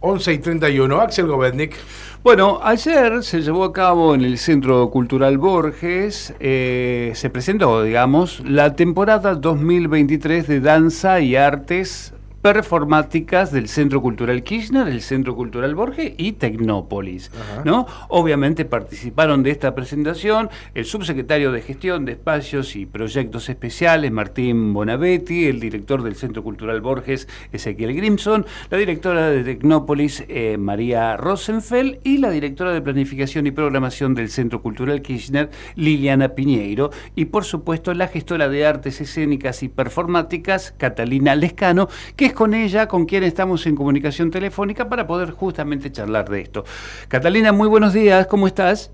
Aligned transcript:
11 0.00 0.32
y 0.32 0.38
31. 0.38 1.00
Axel 1.00 1.26
Govetnik. 1.26 1.76
Bueno, 2.22 2.58
ayer 2.62 3.22
se 3.22 3.40
llevó 3.40 3.64
a 3.64 3.72
cabo 3.72 4.14
en 4.14 4.22
el 4.22 4.38
Centro 4.38 4.90
Cultural 4.90 5.38
Borges, 5.38 6.34
eh, 6.40 7.12
se 7.14 7.30
presentó, 7.30 7.84
digamos, 7.84 8.42
la 8.44 8.74
temporada 8.74 9.36
2023 9.36 10.48
de 10.48 10.60
Danza 10.60 11.20
y 11.20 11.36
Artes 11.36 12.12
performáticas 12.46 13.50
del 13.50 13.66
Centro 13.66 14.00
Cultural 14.00 14.44
Kirchner, 14.44 14.86
el 14.86 15.02
Centro 15.02 15.34
Cultural 15.34 15.74
Borges 15.74 16.12
y 16.16 16.30
Tecnópolis. 16.30 17.32
¿no? 17.64 17.88
Obviamente 18.06 18.64
participaron 18.64 19.42
de 19.42 19.50
esta 19.50 19.74
presentación 19.74 20.48
el 20.72 20.84
subsecretario 20.84 21.50
de 21.50 21.60
Gestión 21.60 22.04
de 22.04 22.12
Espacios 22.12 22.76
y 22.76 22.86
Proyectos 22.86 23.48
Especiales, 23.48 24.12
Martín 24.12 24.72
Bonavetti, 24.72 25.46
el 25.46 25.58
director 25.58 26.04
del 26.04 26.14
Centro 26.14 26.44
Cultural 26.44 26.80
Borges, 26.80 27.26
Ezequiel 27.50 27.96
Grimson, 27.96 28.46
la 28.70 28.78
directora 28.78 29.28
de 29.28 29.42
Tecnópolis, 29.42 30.22
eh, 30.28 30.56
María 30.56 31.16
Rosenfeld, 31.16 31.98
y 32.04 32.18
la 32.18 32.30
directora 32.30 32.72
de 32.72 32.80
Planificación 32.80 33.48
y 33.48 33.50
Programación 33.50 34.14
del 34.14 34.28
Centro 34.28 34.62
Cultural 34.62 35.02
Kirchner, 35.02 35.50
Liliana 35.74 36.28
Piñeiro, 36.36 36.92
y 37.16 37.24
por 37.24 37.44
supuesto 37.44 37.92
la 37.92 38.06
gestora 38.06 38.48
de 38.48 38.64
artes 38.64 39.00
escénicas 39.00 39.64
y 39.64 39.68
performáticas, 39.68 40.72
Catalina 40.78 41.34
Lescano, 41.34 41.88
que 42.14 42.26
es 42.26 42.35
con 42.36 42.54
ella 42.54 42.86
con 42.86 43.06
quien 43.06 43.24
estamos 43.24 43.66
en 43.66 43.74
comunicación 43.74 44.30
telefónica 44.30 44.88
para 44.88 45.08
poder 45.08 45.32
justamente 45.32 45.90
charlar 45.90 46.28
de 46.28 46.42
esto. 46.42 46.64
Catalina, 47.08 47.50
muy 47.50 47.66
buenos 47.66 47.92
días, 47.92 48.28
¿cómo 48.28 48.46
estás? 48.46 48.92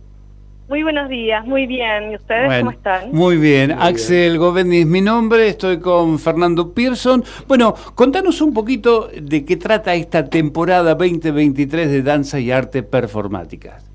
Muy 0.68 0.84
buenos 0.84 1.10
días, 1.10 1.44
muy 1.44 1.66
bien. 1.66 2.12
¿Y 2.12 2.16
ustedes 2.16 2.60
cómo 2.60 2.70
están? 2.70 3.12
Muy 3.12 3.36
bien. 3.36 3.72
Axel 3.72 4.38
Govendi 4.38 4.78
es 4.78 4.86
mi 4.86 5.02
nombre, 5.02 5.48
estoy 5.48 5.80
con 5.80 6.18
Fernando 6.18 6.72
Pearson. 6.72 7.22
Bueno, 7.46 7.74
contanos 7.94 8.40
un 8.40 8.54
poquito 8.54 9.08
de 9.08 9.44
qué 9.44 9.58
trata 9.58 9.92
esta 9.94 10.24
temporada 10.24 10.94
2023 10.94 11.90
de 11.90 12.02
Danza 12.02 12.40
y 12.40 12.50
Arte 12.50 12.82
Performáticas. 12.82 13.90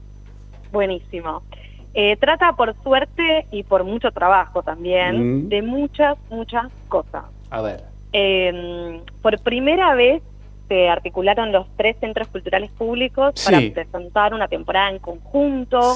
Buenísimo. 0.72 1.42
Eh, 1.96 2.16
trata 2.18 2.54
por 2.54 2.76
suerte 2.84 3.48
y 3.52 3.64
por 3.64 3.84
mucho 3.84 4.12
trabajo 4.12 4.62
también 4.62 5.46
mm. 5.46 5.50
de 5.50 5.62
muchas, 5.64 6.16
muchas 6.30 6.72
cosas. 6.90 7.24
A 7.50 7.62
ver. 7.62 7.97
Eh, 8.20 9.04
por 9.22 9.40
primera 9.42 9.94
vez 9.94 10.24
se 10.68 10.90
articularon 10.90 11.52
los 11.52 11.68
tres 11.78 11.98
centros 12.00 12.28
culturales 12.30 12.72
públicos 12.72 13.36
para 13.46 13.60
presentar 13.72 14.34
una 14.34 14.48
temporada 14.48 14.90
en 14.90 14.98
conjunto, 14.98 15.96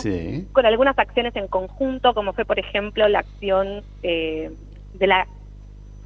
con 0.52 0.66
algunas 0.68 0.98
acciones 1.00 1.36
en 1.36 1.48
conjunto, 1.48 2.14
como 2.14 2.34
fue, 2.34 2.46
por 2.46 2.60
ejemplo, 2.60 3.08
la 3.08 3.20
acción 3.20 3.82
eh, 4.04 4.52
de 4.94 5.08
la 5.08 5.28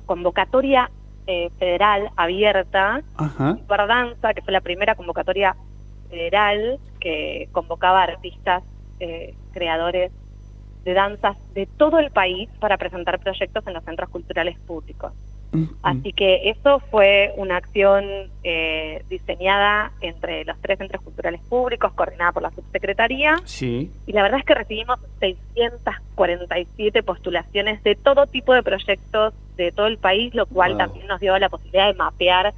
convocatoria 0.06 0.90
eh, 1.28 1.50
federal 1.60 2.10
abierta 2.16 3.04
para 3.68 3.86
danza, 3.86 4.34
que 4.34 4.42
fue 4.42 4.54
la 4.54 4.62
primera 4.62 4.96
convocatoria 4.96 5.54
federal 6.10 6.80
que 7.02 7.50
convocaba 7.52 8.04
artistas, 8.04 8.64
eh, 9.02 9.34
creadores 9.52 10.14
de 10.86 10.94
danzas 10.94 11.36
de 11.54 11.66
todo 11.66 12.00
el 12.00 12.12
país 12.12 12.48
para 12.60 12.78
presentar 12.78 13.20
proyectos 13.20 13.68
en 13.68 13.74
los 13.74 13.84
centros 13.84 14.10
culturales 14.10 14.58
públicos. 14.60 15.12
Así 15.84 16.14
que 16.14 16.50
eso 16.50 16.80
fue 16.92 17.34
una 17.38 17.58
acción 17.58 18.06
eh, 18.44 19.04
diseñada 19.10 19.92
entre 20.02 20.46
los 20.46 20.60
tres 20.62 20.78
centros 20.78 21.02
culturales 21.04 21.42
públicos, 21.42 21.94
coordinada 21.94 22.32
por 22.32 22.44
la 22.44 22.52
subsecretaría. 22.52 23.36
Sí. 23.46 23.92
Y 24.06 24.14
la 24.14 24.24
verdad 24.24 24.40
es 24.40 24.46
que 24.46 24.56
recibimos 24.56 25.00
647 25.20 27.04
postulaciones 27.04 27.84
de 27.84 27.96
todo 27.96 28.28
tipo 28.28 28.54
de 28.54 28.64
proyectos 28.64 29.34
de 29.58 29.72
todo 29.72 29.88
el 29.88 29.98
país, 29.98 30.34
lo 30.36 30.46
cual 30.46 30.78
también 30.78 31.08
nos 31.08 31.20
dio 31.20 31.38
la 31.38 31.50
posibilidad 31.50 31.88
de 31.88 31.94
mapear 31.94 32.54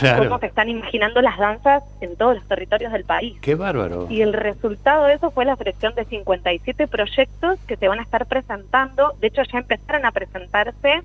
cómo 0.00 0.38
se 0.38 0.46
están 0.46 0.68
imaginando 0.68 1.20
las 1.20 1.38
danzas 1.38 1.82
en 2.00 2.16
todos 2.16 2.36
los 2.36 2.44
territorios 2.46 2.92
del 2.92 3.04
país. 3.04 3.38
¡Qué 3.40 3.54
bárbaro! 3.54 4.06
Y 4.08 4.22
el 4.22 4.32
resultado 4.32 5.06
de 5.06 5.14
eso 5.14 5.30
fue 5.30 5.44
la 5.44 5.56
selección 5.56 5.94
de 5.94 6.04
57 6.04 6.88
proyectos 6.88 7.58
que 7.66 7.76
se 7.76 7.88
van 7.88 7.98
a 7.98 8.02
estar 8.02 8.26
presentando. 8.26 9.12
De 9.20 9.28
hecho, 9.28 9.42
ya 9.42 9.58
empezaron 9.58 10.06
a 10.06 10.12
presentarse 10.12 11.02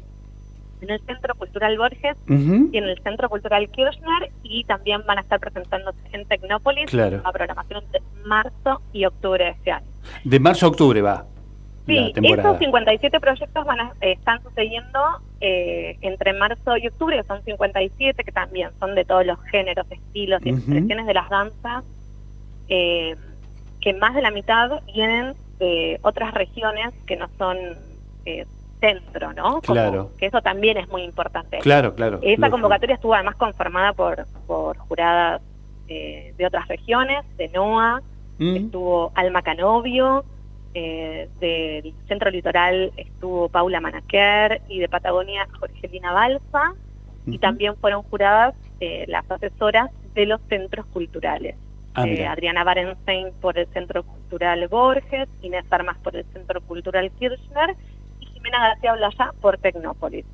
en 0.81 0.89
el 0.89 0.99
Centro 1.01 1.35
Cultural 1.35 1.77
Borges 1.77 2.17
y 2.27 2.77
en 2.77 2.83
el 2.83 2.99
Centro 3.03 3.29
Cultural 3.29 3.67
Kirchner 3.69 4.31
y 4.43 4.63
también 4.65 5.01
van 5.05 5.17
a 5.17 5.21
estar 5.21 5.39
presentándose 5.39 5.97
en 6.11 6.25
Tecnópolis 6.25 6.89
claro. 6.89 7.21
la 7.23 7.31
programación 7.31 7.83
de 7.91 8.01
marzo 8.25 8.81
y 8.93 9.05
octubre 9.05 9.45
de 9.45 9.51
este 9.51 9.71
año. 9.71 9.87
De 10.23 10.39
marzo 10.39 10.65
a 10.65 10.69
octubre 10.69 11.01
va. 11.01 11.25
Sí, 11.87 12.13
esos 12.21 12.59
57 12.59 13.19
proyectos 13.21 13.65
van 13.65 13.79
a, 13.79 13.93
eh, 14.01 14.11
están 14.11 14.43
sucediendo 14.43 14.99
eh, 15.39 15.97
entre 16.01 16.33
marzo 16.33 16.75
y 16.75 16.87
octubre, 16.87 17.23
son 17.25 17.41
57 17.43 18.23
que 18.25 18.31
también 18.33 18.71
son 18.79 18.93
de 18.93 19.05
todos 19.05 19.25
los 19.25 19.41
géneros, 19.43 19.87
estilos 19.89 20.45
y 20.45 20.49
expresiones 20.49 21.07
de 21.07 21.13
las 21.13 21.29
danzas, 21.29 21.85
eh, 22.67 23.15
que 23.79 23.93
más 23.93 24.13
de 24.15 24.21
la 24.21 24.31
mitad 24.31 24.81
vienen 24.93 25.33
de 25.59 25.97
otras 26.01 26.33
regiones 26.33 26.93
que 27.05 27.15
no 27.15 27.29
son 27.37 27.57
centro, 28.79 29.33
¿no? 29.33 29.61
claro. 29.61 30.11
Que 30.17 30.27
eso 30.27 30.41
también 30.41 30.77
es 30.77 30.87
muy 30.89 31.03
importante. 31.03 31.59
Claro, 31.59 31.95
claro. 31.95 32.19
Esa 32.21 32.49
convocatoria 32.49 32.95
estuvo 32.95 33.13
además 33.13 33.35
conformada 33.35 33.93
por, 33.93 34.25
por 34.45 34.77
juradas 34.77 35.41
eh, 35.87 36.33
de 36.37 36.45
otras 36.45 36.67
regiones, 36.67 37.25
de 37.37 37.49
NOA, 37.49 38.01
mm. 38.37 38.55
estuvo 38.55 39.11
Alma 39.15 39.41
Canovio, 39.41 40.25
eh, 40.73 41.29
del 41.39 41.93
Centro 42.07 42.29
Litoral 42.29 42.91
estuvo 42.97 43.49
Paula 43.49 43.79
Manaquer 43.79 44.61
y 44.67 44.79
de 44.79 44.89
Patagonia 44.89 45.47
Jorgelina 45.59 46.11
Balsa, 46.13 46.73
y 47.25 47.39
también 47.39 47.75
fueron 47.77 48.03
juradas 48.03 48.53
eh, 48.79 49.05
las 49.07 49.29
asesoras 49.29 49.89
de 50.13 50.25
los 50.25 50.39
centros 50.49 50.85
culturales. 50.87 51.55
Ah, 51.93 52.05
Adriana 52.29 52.63
Barenstein 52.63 53.31
por 53.41 53.57
el 53.57 53.65
Centro 53.67 54.03
Cultural 54.03 54.67
Borges, 54.67 55.27
Inés 55.41 55.65
Armas 55.71 55.97
por 55.97 56.15
el 56.15 56.25
Centro 56.25 56.61
Cultural 56.61 57.09
Kirchner 57.17 57.75
Jimena 58.47 58.69
García 58.69 58.93
Blaya 58.93 59.33
por 59.41 59.57
Tecnópolis. 59.57 60.25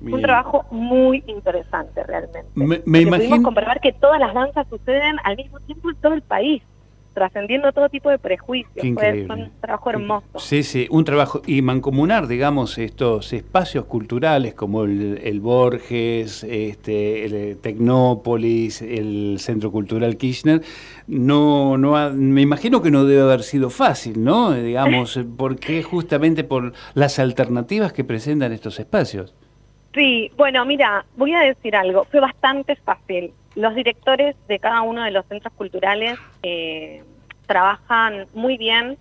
Un 0.00 0.20
trabajo 0.20 0.64
muy 0.72 1.22
interesante 1.28 2.02
realmente. 2.02 2.44
Me, 2.54 2.82
me 2.84 3.02
imagino... 3.02 3.28
Pudimos 3.28 3.44
comprobar 3.44 3.80
que 3.80 3.92
todas 3.92 4.18
las 4.18 4.34
danzas 4.34 4.66
suceden 4.68 5.16
al 5.22 5.36
mismo 5.36 5.60
tiempo 5.60 5.90
en 5.90 5.96
todo 5.96 6.14
el 6.14 6.22
país 6.22 6.62
trascendiendo 7.12 7.72
todo 7.72 7.88
tipo 7.88 8.10
de 8.10 8.18
prejuicios. 8.18 8.86
Fue, 8.94 9.26
un 9.28 9.50
trabajo 9.60 9.90
hermoso. 9.90 10.38
Sí, 10.38 10.62
sí, 10.62 10.86
un 10.90 11.04
trabajo. 11.04 11.42
Y 11.46 11.62
mancomunar, 11.62 12.26
digamos, 12.26 12.78
estos 12.78 13.32
espacios 13.32 13.84
culturales 13.86 14.54
como 14.54 14.84
el, 14.84 15.40
Borges, 15.40 16.44
este, 16.44 17.24
el 17.24 17.34
eh, 17.34 17.56
Tecnópolis, 17.60 18.82
el 18.82 19.36
Centro 19.38 19.70
Cultural 19.70 20.16
Kirchner, 20.16 20.62
no, 21.06 21.76
no 21.78 22.10
me 22.12 22.40
imagino 22.40 22.82
que 22.82 22.90
no 22.90 23.04
debe 23.04 23.22
haber 23.22 23.42
sido 23.42 23.70
fácil, 23.70 24.22
¿no? 24.22 24.52
Digamos, 24.52 25.18
porque 25.36 25.82
justamente 25.82 26.44
por 26.44 26.72
las 26.94 27.18
alternativas 27.18 27.92
que 27.92 28.04
presentan 28.04 28.52
estos 28.52 28.78
espacios. 28.78 29.34
Sí, 29.94 30.30
bueno, 30.36 30.64
mira, 30.64 31.04
voy 31.16 31.34
a 31.34 31.40
decir 31.40 31.76
algo, 31.76 32.06
fue 32.10 32.20
bastante 32.20 32.76
fácil. 32.76 33.32
Los 33.54 33.74
directores 33.74 34.36
de 34.48 34.58
cada 34.58 34.82
uno 34.82 35.02
de 35.04 35.10
los 35.10 35.26
centros 35.26 35.52
culturales 35.54 36.18
eh, 36.42 37.02
trabajan 37.46 38.26
muy 38.34 38.56
bien, 38.56 38.96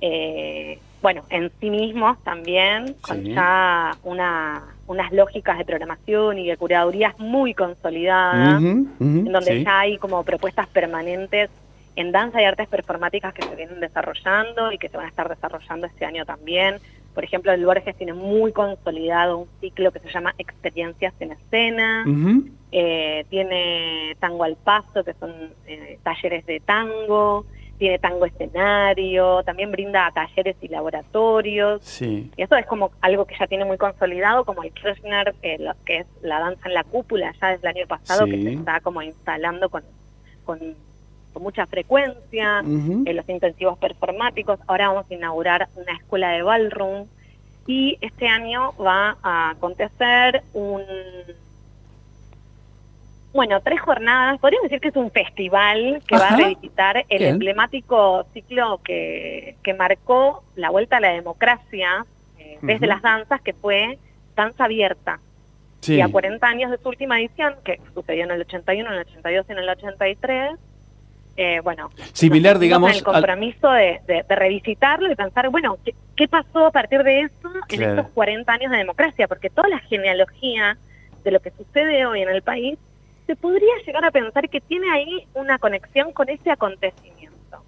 eh, 0.00 0.78
bueno, 1.00 1.24
en 1.30 1.50
sí 1.60 1.68
mismos 1.68 2.22
también, 2.22 2.94
con 3.00 3.24
ya 3.24 3.96
una, 4.04 4.62
unas 4.86 5.12
lógicas 5.12 5.58
de 5.58 5.64
programación 5.64 6.38
y 6.38 6.46
de 6.46 6.56
curadurías 6.56 7.18
muy 7.18 7.54
consolidadas, 7.54 8.62
en 8.62 9.32
donde 9.32 9.64
ya 9.64 9.80
hay 9.80 9.98
como 9.98 10.22
propuestas 10.22 10.68
permanentes 10.68 11.50
en 11.96 12.12
danza 12.12 12.40
y 12.40 12.44
artes 12.44 12.68
performáticas 12.68 13.34
que 13.34 13.42
se 13.42 13.54
vienen 13.54 13.80
desarrollando 13.80 14.72
y 14.72 14.78
que 14.78 14.88
se 14.88 14.96
van 14.96 15.06
a 15.06 15.08
estar 15.08 15.28
desarrollando 15.28 15.86
este 15.86 16.04
año 16.04 16.24
también. 16.24 16.76
Por 17.14 17.24
ejemplo, 17.24 17.52
el 17.52 17.64
Borges 17.66 17.96
tiene 17.96 18.14
muy 18.14 18.52
consolidado 18.52 19.38
un 19.38 19.48
ciclo 19.60 19.92
que 19.92 20.00
se 20.00 20.10
llama 20.10 20.34
Experiencias 20.38 21.12
en 21.20 21.32
Escena. 21.32 22.04
Eh, 22.70 23.26
tiene 23.28 24.16
Tango 24.18 24.44
al 24.44 24.56
Paso, 24.56 25.04
que 25.04 25.12
son 25.14 25.32
eh, 25.66 25.98
talleres 26.02 26.46
de 26.46 26.60
tango. 26.60 27.44
Tiene 27.76 27.98
tango 27.98 28.24
escenario. 28.24 29.42
También 29.42 29.70
brinda 29.72 30.10
talleres 30.14 30.56
y 30.62 30.68
laboratorios. 30.68 31.82
Sí. 31.82 32.30
Y 32.36 32.42
eso 32.42 32.56
es 32.56 32.64
como 32.66 32.92
algo 33.02 33.26
que 33.26 33.36
ya 33.38 33.46
tiene 33.46 33.64
muy 33.64 33.76
consolidado, 33.76 34.44
como 34.44 34.62
el 34.62 34.72
Kirchner, 34.72 35.34
eh, 35.42 35.58
que 35.84 35.98
es 35.98 36.06
la 36.22 36.38
danza 36.38 36.68
en 36.68 36.74
la 36.74 36.84
cúpula, 36.84 37.34
ya 37.40 37.48
desde 37.48 37.68
el 37.68 37.76
año 37.76 37.86
pasado, 37.86 38.24
que 38.24 38.42
se 38.42 38.52
está 38.54 38.80
como 38.80 39.02
instalando 39.02 39.68
con, 39.68 39.82
con 40.44 40.76
con 41.32 41.42
mucha 41.42 41.66
frecuencia, 41.66 42.60
en 42.60 43.16
los 43.16 43.28
intensivos 43.28 43.78
performáticos. 43.78 44.60
Ahora 44.66 44.88
vamos 44.88 45.06
a 45.10 45.14
inaugurar 45.14 45.68
una 45.76 45.92
escuela 45.96 46.30
de 46.30 46.42
ballroom 46.42 47.06
y 47.66 47.98
este 48.00 48.26
año 48.26 48.72
va 48.74 49.16
a 49.22 49.50
acontecer 49.50 50.42
un... 50.52 50.82
Bueno, 53.32 53.60
tres 53.62 53.80
jornadas, 53.80 54.38
podríamos 54.40 54.64
decir 54.64 54.80
que 54.80 54.88
es 54.88 54.96
un 54.96 55.10
festival 55.10 56.02
que 56.06 56.18
va 56.18 56.28
a 56.28 56.36
revisitar 56.36 57.06
el 57.08 57.22
emblemático 57.22 58.26
ciclo 58.34 58.78
que, 58.84 59.56
que 59.62 59.72
marcó 59.72 60.44
la 60.54 60.68
vuelta 60.68 60.98
a 60.98 61.00
la 61.00 61.12
democracia 61.12 62.04
eh, 62.38 62.58
desde 62.60 62.86
las 62.86 63.00
danzas, 63.00 63.40
que 63.40 63.54
fue 63.54 63.98
danza 64.36 64.64
abierta. 64.64 65.18
Y 65.86 66.00
a 66.00 66.08
40 66.08 66.46
años 66.46 66.70
de 66.70 66.78
su 66.78 66.88
última 66.88 67.18
edición, 67.18 67.56
que 67.64 67.80
sucedió 67.94 68.24
en 68.24 68.30
el 68.30 68.42
81, 68.42 68.88
en 68.88 68.94
el 68.94 69.00
82 69.00 69.46
y 69.48 69.52
en 69.52 69.58
el 69.58 69.68
83, 69.68 70.58
eh, 71.36 71.60
bueno, 71.62 71.90
similar, 72.12 72.58
digamos, 72.58 72.96
el 72.96 73.02
compromiso 73.02 73.70
de, 73.70 74.24
revisitarlo 74.28 75.10
y 75.10 75.14
pensar, 75.14 75.48
bueno, 75.48 75.78
¿qué, 76.16 76.28
pasó 76.28 76.66
a 76.66 76.70
partir 76.70 77.02
de 77.02 77.22
eso 77.22 77.52
en 77.70 77.82
estos 77.82 78.08
40 78.08 78.52
años 78.52 78.70
de 78.70 78.78
democracia? 78.78 79.26
Porque 79.28 79.50
toda 79.50 79.68
la 79.68 79.78
genealogía 79.78 80.76
de 81.24 81.30
lo 81.30 81.40
que 81.40 81.50
sucede 81.50 82.04
hoy 82.06 82.22
en 82.22 82.28
el 82.28 82.42
país 82.42 82.78
se 83.26 83.36
podría 83.36 83.72
llegar 83.86 84.04
a 84.04 84.10
pensar 84.10 84.48
que 84.48 84.60
tiene 84.60 84.90
ahí 84.90 85.26
una 85.34 85.58
conexión 85.58 86.12
con 86.12 86.28
ese 86.28 86.50
acontecimiento, 86.50 87.62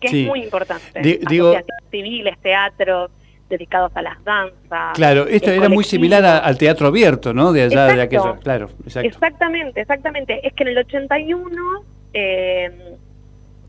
que 0.00 0.06
es 0.08 0.26
muy 0.26 0.42
importante. 0.42 1.20
digo, 1.28 1.54
civiles, 1.90 2.36
teatros, 2.40 3.10
dedicados 3.48 3.92
a 3.94 4.02
las 4.02 4.22
danzas. 4.24 4.94
Claro, 4.94 5.26
esto 5.26 5.50
era 5.50 5.68
muy 5.68 5.84
similar 5.84 6.24
al 6.24 6.58
teatro 6.58 6.88
abierto, 6.88 7.32
¿no? 7.32 7.52
De 7.52 7.62
allá 7.62 7.86
de 7.86 8.02
aquello, 8.02 8.38
claro. 8.42 8.70
Exactamente, 8.86 9.82
exactamente. 9.82 10.46
Es 10.46 10.52
que 10.54 10.64
en 10.64 10.70
el 10.70 10.78
81 10.78 11.84
eh, 12.12 12.96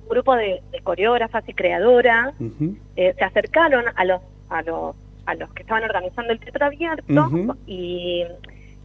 un 0.03 0.09
grupo 0.09 0.35
de, 0.35 0.61
coreógrafas 0.83 1.47
y 1.47 1.53
creadoras 1.53 2.33
eh, 2.95 3.13
se 3.17 3.23
acercaron 3.23 3.85
a 3.95 4.05
los, 4.05 4.21
a 4.49 4.61
los 4.61 4.95
a 5.25 5.35
los 5.35 5.51
que 5.53 5.63
estaban 5.63 5.83
organizando 5.83 6.33
el 6.33 6.39
teatro 6.39 6.65
abierto 6.65 7.57
y, 7.65 8.25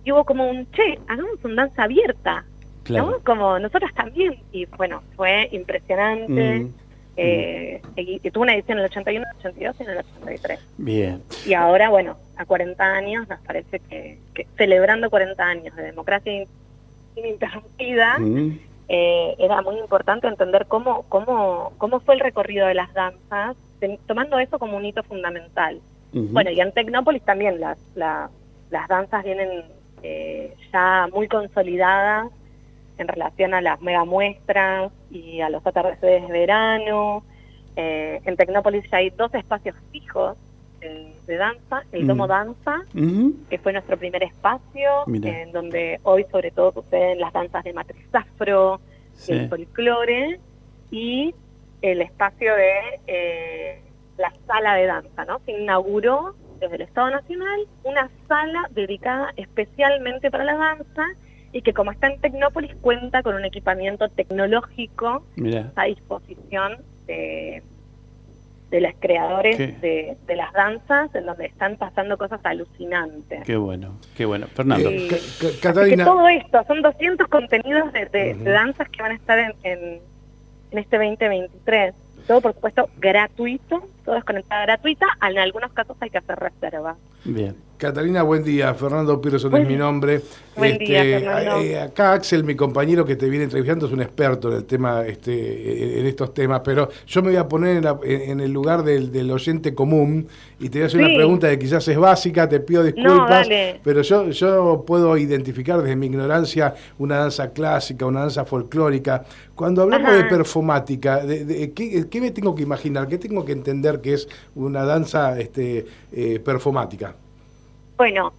hubo 0.06 0.24
como 0.24 0.48
un, 0.48 0.70
che, 0.70 0.98
hagamos 1.08 1.44
un 1.44 1.56
danza 1.56 1.82
abierta, 1.82 2.44
¿no? 2.88 3.18
Como 3.24 3.58
nosotros 3.58 3.92
también. 3.94 4.38
Y 4.52 4.66
bueno, 4.66 5.02
fue 5.16 5.48
impresionante. 5.50 6.68
Eh, 7.16 7.80
y, 7.96 8.20
tuvo 8.30 8.42
una 8.42 8.54
edición 8.54 8.78
en 8.78 8.84
el 8.84 8.90
81, 8.90 9.24
en 9.24 9.30
el 9.32 9.38
82 9.38 9.76
y 9.80 9.82
en 9.82 9.90
el 9.90 9.98
83. 9.98 10.60
Bien. 10.76 11.22
Y 11.46 11.54
ahora, 11.54 11.88
bueno, 11.88 12.18
a 12.36 12.44
40 12.44 12.84
años, 12.84 13.28
nos 13.28 13.40
parece 13.40 13.80
que, 13.80 14.18
celebrando 14.56 15.10
40 15.10 15.42
años 15.42 15.74
de 15.74 15.82
democracia 15.82 16.44
ininterrumpida, 17.16 18.18
mm. 18.18 18.58
Eh, 18.88 19.34
era 19.38 19.62
muy 19.62 19.78
importante 19.78 20.28
entender 20.28 20.66
cómo, 20.66 21.04
cómo, 21.08 21.72
cómo 21.78 22.00
fue 22.00 22.14
el 22.14 22.20
recorrido 22.20 22.66
de 22.66 22.74
las 22.74 22.92
danzas, 22.94 23.56
tomando 24.06 24.38
eso 24.38 24.58
como 24.58 24.76
un 24.76 24.84
hito 24.84 25.02
fundamental. 25.02 25.80
Bueno, 26.12 26.50
y 26.50 26.60
en 26.60 26.72
Tecnópolis 26.72 27.22
también 27.24 27.60
las, 27.60 27.78
las 27.94 28.88
danzas 28.88 29.22
vienen 29.22 29.64
eh, 30.02 30.54
ya 30.72 31.08
muy 31.12 31.28
consolidadas 31.28 32.30
en 32.96 33.08
relación 33.08 33.52
a 33.52 33.60
las 33.60 33.82
mega 33.82 34.04
muestras 34.06 34.92
y 35.10 35.40
a 35.42 35.50
los 35.50 35.66
atardeceres 35.66 36.26
de 36.26 36.32
verano. 36.32 37.22
Eh, 37.76 38.22
en 38.24 38.36
Tecnópolis 38.36 38.88
ya 38.90 38.98
hay 38.98 39.10
dos 39.10 39.34
espacios 39.34 39.76
fijos 39.92 40.38
de 41.26 41.36
danza, 41.36 41.82
el 41.92 42.06
Domo 42.06 42.26
Danza, 42.26 42.82
que 43.50 43.58
fue 43.58 43.72
nuestro 43.72 43.96
primer 43.96 44.22
espacio, 44.22 45.04
en 45.06 45.52
donde 45.52 46.00
hoy 46.02 46.24
sobre 46.30 46.50
todo 46.50 46.72
suceden 46.72 47.20
las 47.20 47.32
danzas 47.32 47.64
de 47.64 47.72
matriz 47.72 48.06
afro, 48.12 48.80
el 49.28 49.48
folclore, 49.48 50.38
y 50.90 51.34
el 51.82 52.02
espacio 52.02 52.54
de 52.54 53.00
eh, 53.06 53.80
la 54.18 54.32
sala 54.46 54.74
de 54.74 54.86
danza, 54.86 55.24
¿no? 55.24 55.40
Se 55.44 55.52
inauguró 55.52 56.34
desde 56.60 56.76
el 56.76 56.82
Estado 56.82 57.10
Nacional 57.10 57.66
una 57.84 58.08
sala 58.28 58.68
dedicada 58.70 59.32
especialmente 59.36 60.30
para 60.30 60.44
la 60.44 60.56
danza 60.56 61.04
y 61.52 61.62
que 61.62 61.72
como 61.72 61.90
está 61.90 62.08
en 62.08 62.20
Tecnópolis 62.20 62.74
cuenta 62.80 63.22
con 63.22 63.34
un 63.34 63.44
equipamiento 63.44 64.08
tecnológico 64.08 65.24
a 65.74 65.84
disposición 65.84 66.78
de, 67.06 67.62
de 68.70 68.80
los 68.80 68.92
creadores 68.98 69.80
de, 69.80 70.16
las 70.34 70.52
danzas, 70.52 71.14
en 71.14 71.26
donde 71.26 71.46
están 71.46 71.76
pasando 71.76 72.18
cosas 72.18 72.40
alucinantes. 72.42 73.44
Qué 73.44 73.56
bueno, 73.56 73.98
qué 74.16 74.24
bueno. 74.24 74.46
Fernando. 74.48 74.90
todo 76.04 76.28
esto, 76.28 76.64
son 76.66 76.82
200 76.82 77.28
contenidos 77.28 77.92
de, 77.92 78.34
danzas 78.42 78.88
que 78.88 79.02
van 79.02 79.12
a 79.12 79.14
estar 79.14 79.38
en, 79.38 79.52
en, 79.62 80.00
en 80.70 80.78
este 80.78 80.96
2023 80.96 81.94
todo 82.26 82.40
por 82.40 82.54
supuesto 82.54 82.90
gratuito, 82.98 83.88
todo 84.06 84.16
es 84.16 84.24
conectada 84.24 84.62
gratuita, 84.62 85.06
en 85.28 85.38
algunos 85.38 85.72
casos 85.72 85.96
hay 86.00 86.08
que 86.08 86.18
hacer 86.18 86.38
reserva. 86.38 86.96
Bien. 87.24 87.56
Catalina, 87.76 88.22
buen 88.22 88.42
día. 88.42 88.72
Fernando 88.74 89.20
Pearson 89.20 89.54
es 89.56 89.68
mi 89.68 89.76
nombre. 89.76 90.22
Buen 90.56 90.78
día, 90.78 91.02
este, 91.02 91.72
eh, 91.72 91.78
acá 91.78 92.14
Axel, 92.14 92.42
mi 92.42 92.54
compañero 92.54 93.04
que 93.04 93.16
te 93.16 93.28
viene 93.28 93.44
entrevistando, 93.44 93.86
es 93.86 93.92
un 93.92 94.00
experto 94.00 94.48
en 94.48 94.56
el 94.56 94.64
tema, 94.64 95.04
este, 95.04 96.00
en 96.00 96.06
estos 96.06 96.32
temas, 96.32 96.62
pero 96.64 96.88
yo 97.06 97.20
me 97.20 97.28
voy 97.28 97.36
a 97.36 97.46
poner 97.46 97.84
en, 98.04 98.40
el 98.40 98.50
lugar 98.50 98.82
del, 98.82 99.30
oyente 99.30 99.74
común 99.74 100.26
y 100.58 100.70
te 100.70 100.78
voy 100.78 100.84
a 100.84 100.86
hacer 100.86 101.00
una 101.00 101.14
pregunta 101.14 101.50
que 101.50 101.58
quizás 101.58 101.86
es 101.88 101.98
básica, 101.98 102.48
te 102.48 102.60
pido 102.60 102.82
disculpas, 102.82 103.46
pero 103.84 104.00
yo, 104.00 104.30
yo 104.30 104.84
puedo 104.86 105.18
identificar 105.18 105.82
desde 105.82 105.96
mi 105.96 106.06
ignorancia 106.06 106.74
una 106.98 107.18
danza 107.18 107.50
clásica, 107.52 108.06
una 108.06 108.20
danza 108.20 108.46
folclórica. 108.46 109.24
Cuando 109.54 109.82
hablamos 109.82 110.12
de 110.12 110.24
performática, 110.24 111.18
de, 111.18 111.72
¿qué, 111.74 112.20
me 112.20 112.30
tengo 112.30 112.54
que 112.54 112.62
imaginar? 112.62 113.08
¿Qué 113.08 113.18
tengo 113.18 113.44
que 113.44 113.52
entender 113.52 113.95
que 114.00 114.14
es 114.14 114.28
una 114.54 114.84
danza 114.84 115.38
este, 115.38 115.86
eh, 116.12 116.40
performática? 116.40 117.14
Bueno, 117.96 118.32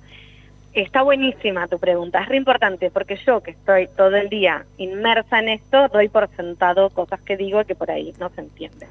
está 0.74 1.02
buenísima 1.02 1.68
tu 1.68 1.80
pregunta, 1.80 2.22
es 2.22 2.30
re 2.30 2.38
importante 2.38 2.92
porque 2.92 3.18
yo 3.26 3.42
que 3.42 3.52
estoy 3.52 3.88
todo 3.96 4.16
el 4.16 4.30
día 4.30 4.66
inmersa 4.78 5.40
en 5.40 5.50
esto, 5.50 5.88
doy 5.90 6.10
por 6.10 6.30
sentado 6.36 6.90
cosas 6.90 7.22
que 7.22 7.38
digo 7.38 7.64
que 7.66 7.76
por 7.76 7.90
ahí 7.90 8.14
no 8.20 8.30
se 8.30 8.42
entienden. 8.42 8.90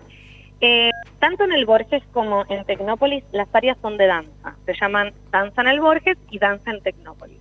Eh, 0.60 0.90
tanto 1.18 1.44
en 1.44 1.52
el 1.52 1.66
Borges 1.66 2.02
como 2.12 2.44
en 2.48 2.64
Tecnópolis 2.64 3.24
las 3.32 3.48
áreas 3.54 3.76
son 3.82 3.98
de 3.98 4.06
danza, 4.06 4.56
se 4.64 4.74
llaman 4.74 5.12
danza 5.30 5.60
en 5.60 5.68
el 5.68 5.80
Borges 5.80 6.16
y 6.30 6.38
danza 6.38 6.70
en 6.70 6.80
Tecnópolis. 6.80 7.38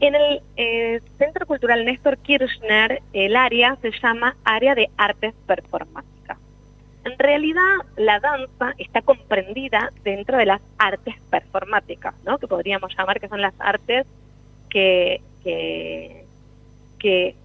En 0.00 0.14
el 0.14 0.40
eh, 0.56 1.00
Centro 1.18 1.46
Cultural 1.46 1.84
Néstor 1.84 2.18
Kirchner 2.18 3.02
el 3.12 3.36
área 3.36 3.76
se 3.82 3.90
llama 4.02 4.36
área 4.44 4.74
de 4.74 4.90
artes 4.96 5.34
performáticas. 5.46 6.09
En 7.20 7.26
realidad, 7.26 7.76
la 7.98 8.18
danza 8.18 8.72
está 8.78 9.02
comprendida 9.02 9.92
dentro 10.02 10.38
de 10.38 10.46
las 10.46 10.62
artes 10.78 11.14
performáticas, 11.28 12.14
¿no? 12.24 12.38
que 12.38 12.48
podríamos 12.48 12.96
llamar 12.96 13.20
que 13.20 13.28
son 13.28 13.42
las 13.42 13.52
artes 13.58 14.06
que, 14.70 15.20
que, 15.44 16.24
que, 16.98 17.36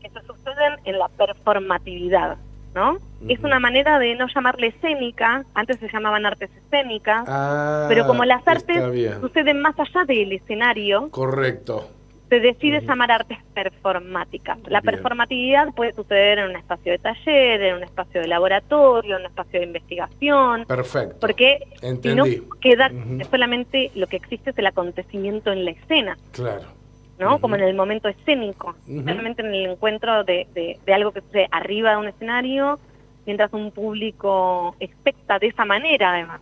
se 0.00 0.26
suceden 0.28 0.74
en 0.84 0.96
la 1.00 1.08
performatividad. 1.08 2.36
¿no? 2.72 2.98
Es 3.28 3.40
una 3.40 3.58
manera 3.58 3.98
de 3.98 4.14
no 4.14 4.28
llamarle 4.32 4.68
escénica, 4.68 5.44
antes 5.54 5.80
se 5.80 5.88
llamaban 5.88 6.24
artes 6.24 6.50
escénicas, 6.64 7.24
ah, 7.26 7.86
pero 7.88 8.06
como 8.06 8.24
las 8.24 8.46
artes 8.46 8.80
suceden 9.20 9.60
más 9.60 9.74
allá 9.76 10.04
del 10.04 10.30
escenario, 10.34 11.10
correcto 11.10 11.90
se 12.30 12.38
decide 12.38 12.80
llamar 12.80 13.10
artes 13.10 13.38
performáticas. 13.52 14.58
La 14.68 14.80
performatividad 14.80 15.74
puede 15.74 15.92
suceder 15.92 16.38
en 16.38 16.50
un 16.50 16.56
espacio 16.56 16.92
de 16.92 16.98
taller, 16.98 17.60
en 17.60 17.74
un 17.74 17.82
espacio 17.82 18.20
de 18.20 18.28
laboratorio, 18.28 19.16
en 19.16 19.22
un 19.22 19.26
espacio 19.26 19.58
de 19.58 19.66
investigación. 19.66 20.64
Perfecto. 20.64 21.16
Porque 21.20 21.66
si 21.80 22.14
no 22.14 22.24
queda 22.60 22.90
solamente 23.28 23.90
lo 23.96 24.06
que 24.06 24.16
existe 24.16 24.50
es 24.50 24.58
el 24.58 24.66
acontecimiento 24.66 25.50
en 25.50 25.64
la 25.64 25.72
escena. 25.72 26.16
Claro. 26.30 26.66
¿no? 27.18 27.40
Como 27.40 27.56
en 27.56 27.62
el 27.62 27.74
momento 27.74 28.08
escénico, 28.08 28.76
realmente 28.86 29.42
en 29.42 29.52
el 29.52 29.66
encuentro 29.66 30.22
de, 30.22 30.46
de, 30.54 30.94
algo 30.94 31.10
que 31.10 31.20
sucede 31.22 31.48
arriba 31.50 31.90
de 31.90 31.96
un 31.96 32.08
escenario, 32.08 32.78
mientras 33.26 33.52
un 33.52 33.72
público 33.72 34.76
expecta 34.78 35.38
de 35.40 35.48
esa 35.48 35.64
manera 35.64 36.12
además. 36.12 36.40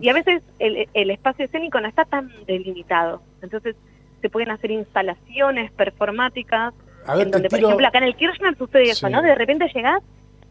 Y 0.00 0.08
a 0.08 0.12
veces 0.12 0.42
el, 0.60 0.88
el 0.94 1.10
espacio 1.10 1.44
escénico 1.44 1.80
no 1.80 1.88
está 1.88 2.04
tan 2.04 2.30
delimitado. 2.46 3.20
Entonces, 3.42 3.74
se 4.20 4.30
pueden 4.30 4.50
hacer 4.50 4.70
instalaciones 4.70 5.70
performáticas. 5.72 6.74
A 7.06 7.16
ver, 7.16 7.30
donde, 7.30 7.48
por 7.48 7.58
ejemplo, 7.58 7.86
acá 7.86 7.98
en 7.98 8.04
el 8.04 8.16
Kirchner 8.16 8.56
sucede 8.56 8.90
eso, 8.90 9.08
¿no? 9.08 9.22
De 9.22 9.34
repente 9.34 9.70
llegás 9.74 10.02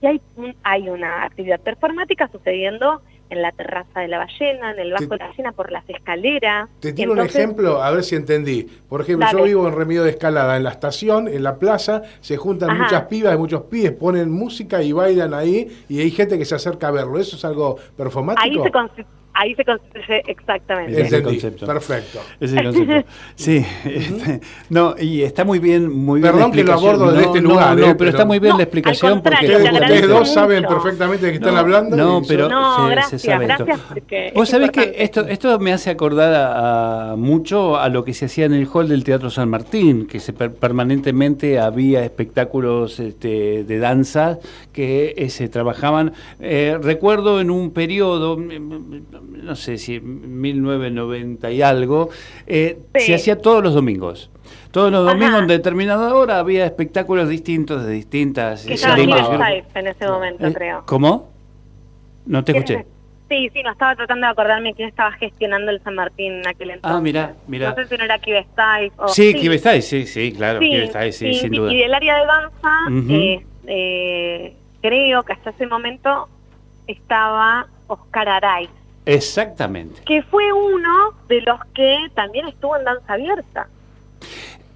y 0.01 0.07
hay, 0.07 0.21
hay 0.63 0.89
una 0.89 1.23
actividad 1.23 1.59
performática 1.59 2.29
sucediendo 2.31 3.01
en 3.29 3.41
la 3.41 3.51
terraza 3.51 3.99
de 3.99 4.07
la 4.07 4.19
ballena, 4.19 4.71
en 4.71 4.79
el 4.79 4.91
bajo 4.91 5.05
de 5.05 5.17
la 5.17 5.27
ballena, 5.27 5.51
por 5.51 5.71
las 5.71 5.87
escaleras. 5.89 6.69
Te 6.79 6.93
tiro 6.93 7.11
un 7.11 7.19
ejemplo, 7.19 7.81
a 7.83 7.91
ver 7.91 8.03
si 8.03 8.15
entendí. 8.15 8.67
Por 8.87 9.01
ejemplo, 9.01 9.27
yo 9.31 9.43
vivo 9.43 9.67
en 9.67 9.75
Remedio 9.75 10.03
de 10.03 10.11
Escalada, 10.11 10.55
en 10.55 10.63
la 10.63 10.69
estación, 10.69 11.27
en 11.27 11.43
la 11.43 11.57
plaza, 11.57 12.03
se 12.21 12.37
juntan 12.37 12.77
muchas 12.77 13.03
pibas 13.03 13.35
y 13.35 13.37
muchos 13.37 13.63
pibes, 13.63 13.91
ponen 13.91 14.31
música 14.31 14.81
y 14.81 14.93
bailan 14.93 15.33
ahí, 15.33 15.67
y 15.89 15.99
hay 15.99 16.11
gente 16.11 16.37
que 16.37 16.45
se 16.45 16.55
acerca 16.55 16.87
a 16.87 16.91
verlo. 16.91 17.19
¿Eso 17.19 17.35
es 17.35 17.43
algo 17.43 17.77
performático? 17.97 18.43
Ahí 18.43 18.71
se, 18.95 19.05
ahí 19.37 19.55
se 19.55 19.63
construye 19.63 20.23
exactamente. 20.25 21.01
Ese 21.01 21.21
concepto. 21.21 21.65
Perfecto. 21.65 22.19
Ese 22.39 22.63
concepto. 22.63 23.07
Sí. 23.35 23.63
Este, 23.85 24.41
no, 24.69 24.95
y 24.99 25.21
está 25.21 25.45
muy 25.45 25.59
bien, 25.59 25.91
muy 25.91 26.21
Perdón 26.21 26.51
que 26.51 26.63
lo 26.63 26.73
abordo 26.73 27.11
desde 27.11 27.25
este 27.25 27.41
lugar. 27.41 27.77
No, 27.77 27.91
eh, 27.91 27.95
pero, 27.95 28.09
está 28.09 28.25
muy 28.25 28.39
bien 28.39 28.57
la 28.57 28.63
explicación 28.63 29.21
porque 29.21 29.45
ustedes, 29.45 30.07
dos 30.07 30.33
saben 30.33 30.63
perfectamente 30.63 31.27
de 31.27 31.31
qué 31.33 31.37
están 31.37 31.55
hablando. 31.55 31.95
No, 31.95 32.21
pero 32.27 32.49
no, 32.49 32.87
gracias, 32.87 33.21
se, 33.21 33.29
sabe 33.29 33.45
gracias 33.45 33.79
Vos 34.33 34.49
sabés 34.49 34.71
que 34.71 34.95
esto, 34.97 35.27
esto 35.27 35.59
me 35.59 35.71
hace 35.71 35.89
acordar 35.89 36.33
a, 36.33 37.15
mucho 37.15 37.77
a 37.77 37.89
lo 37.89 38.03
que 38.03 38.13
se 38.13 38.25
hacía 38.25 38.45
en 38.45 38.53
el 38.53 38.67
hall 38.67 38.87
del 38.87 39.03
Teatro 39.03 39.29
San 39.29 39.49
Martín, 39.49 40.07
que 40.07 40.19
se 40.19 40.33
permanentemente 40.33 41.59
había 41.59 42.03
espectáculos 42.03 42.99
este, 42.99 43.63
de 43.63 43.79
danza 43.79 44.39
que 44.73 45.13
eh, 45.17 45.29
se 45.29 45.47
trabajaban. 45.47 46.13
Eh, 46.39 46.77
recuerdo 46.81 47.39
en 47.39 47.51
un 47.51 47.71
periodo 47.71 48.37
no 49.27 49.55
sé 49.55 49.77
si 49.77 49.99
1990 49.99 51.51
y 51.51 51.61
algo, 51.61 52.09
eh, 52.45 52.79
se 52.95 53.15
hacía 53.15 53.39
todos 53.39 53.63
los 53.63 53.73
domingos. 53.73 54.29
Todos 54.71 54.91
los 54.91 55.05
domingos 55.05 55.41
en 55.41 55.47
determinada 55.47 56.13
hora 56.13 56.39
había 56.39 56.65
espectáculos 56.65 57.29
distintos 57.29 57.85
de 57.85 57.93
distintas... 57.93 58.65
Que 58.65 58.73
estaba 58.73 58.97
en 58.97 59.87
ese 59.87 60.07
momento, 60.07 60.45
eh, 60.45 60.53
creo. 60.53 60.83
¿Cómo? 60.85 61.31
No 62.25 62.43
te 62.43 62.51
escuché. 62.51 62.85
Sí, 63.29 63.49
sí, 63.53 63.61
no 63.61 63.71
estaba 63.71 63.95
tratando 63.95 64.25
de 64.25 64.31
acordarme 64.31 64.73
quién 64.73 64.87
estaba 64.87 65.11
gestionando 65.13 65.71
el 65.71 65.81
San 65.83 65.95
Martín 65.95 66.33
en 66.33 66.47
aquel 66.47 66.71
entonces. 66.71 66.97
Ah, 66.97 67.01
mira, 67.01 67.35
mira. 67.47 67.69
No 67.69 67.75
sé 67.75 67.87
si 67.87 67.97
no 67.97 68.05
era 68.05 68.19
Kibestais 68.19 68.93
o... 68.97 69.09
Sí, 69.09 69.33
sí. 69.33 69.81
sí, 69.81 70.05
sí, 70.05 70.31
claro, 70.31 70.59
sí, 70.59 71.11
sí, 71.11 71.33
sin 71.33 71.51
duda. 71.51 71.73
Y 71.73 71.77
del 71.77 71.93
área 71.93 72.19
de 72.19 72.25
danza, 72.25 73.13
eh, 73.13 73.45
eh, 73.67 74.55
creo 74.81 75.23
que 75.23 75.33
hasta 75.33 75.49
ese 75.49 75.67
momento 75.67 76.29
estaba 76.87 77.67
Oscar 77.87 78.29
Aray. 78.29 78.69
Exactamente. 79.07 80.01
Que 80.05 80.21
fue 80.23 80.51
uno 80.51 81.13
de 81.27 81.41
los 81.41 81.59
que 81.73 81.97
también 82.13 82.47
estuvo 82.47 82.75
en 82.75 82.83
danza 82.83 83.13
abierta. 83.13 83.67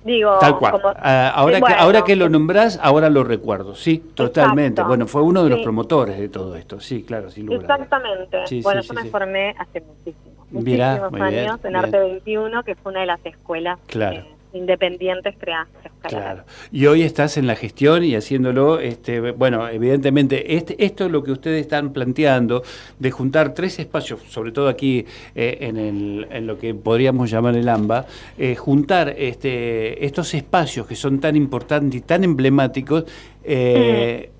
Digo, 0.04 0.38
Tal 0.40 0.58
cual. 0.58 0.82
Ah, 0.98 1.32
ahora, 1.36 1.62
que, 1.62 1.74
ahora 1.74 2.04
que 2.04 2.16
lo 2.16 2.28
nombrás, 2.28 2.80
ahora 2.82 3.10
lo 3.10 3.24
recuerdo. 3.24 3.76
Sí, 3.76 4.04
totalmente. 4.16 4.82
Bueno, 4.82 5.06
fue 5.06 5.22
uno 5.22 5.44
de 5.44 5.52
los 5.52 5.60
promotores 5.60 6.18
de 6.18 6.30
todo 6.30 6.56
esto. 6.56 6.80
Sí, 6.80 7.04
claro, 7.04 7.30
sin 7.30 7.46
lugar 7.46 7.62
Exactamente. 7.62 8.62
bueno, 8.64 8.82
yo 8.82 8.94
me 8.94 9.06
formé 9.06 9.56
hace 9.60 9.82
muchísimo, 9.82 10.46
muchísimos 10.50 11.14
años 11.22 11.60
en 11.64 11.76
Arte 11.76 12.00
21, 12.00 12.64
que 12.64 12.76
fue 12.76 12.92
una 12.92 13.02
de 13.02 13.08
las 13.08 13.26
escuelas. 13.26 13.78
Claro. 13.86 14.26
Independientes 14.54 15.36
creadas. 15.38 15.68
Claro. 16.02 16.44
Y 16.72 16.88
hoy 16.88 17.04
estás 17.04 17.38
en 17.38 17.46
la 17.46 17.56
gestión 17.56 18.04
y 18.04 18.16
haciéndolo, 18.16 18.80
este, 18.80 19.32
bueno, 19.32 19.68
evidentemente, 19.70 20.56
este, 20.56 20.84
esto 20.84 21.06
es 21.06 21.12
lo 21.12 21.24
que 21.24 21.32
ustedes 21.32 21.62
están 21.62 21.94
planteando, 21.94 22.64
de 22.98 23.12
juntar 23.12 23.54
tres 23.54 23.78
espacios, 23.80 24.22
sobre 24.28 24.52
todo 24.52 24.68
aquí 24.68 25.06
eh, 25.36 25.58
en, 25.62 25.78
el, 25.78 26.28
en, 26.32 26.48
lo 26.48 26.58
que 26.58 26.74
podríamos 26.74 27.30
llamar 27.30 27.56
el 27.56 27.70
AMBA, 27.70 28.08
eh, 28.38 28.56
juntar 28.56 29.14
este, 29.18 30.04
estos 30.04 30.34
espacios 30.34 30.88
que 30.88 30.96
son 30.96 31.20
tan 31.20 31.36
importantes 31.36 32.00
y 32.00 32.02
tan 32.02 32.24
emblemáticos, 32.24 33.06
eh, 33.44 34.32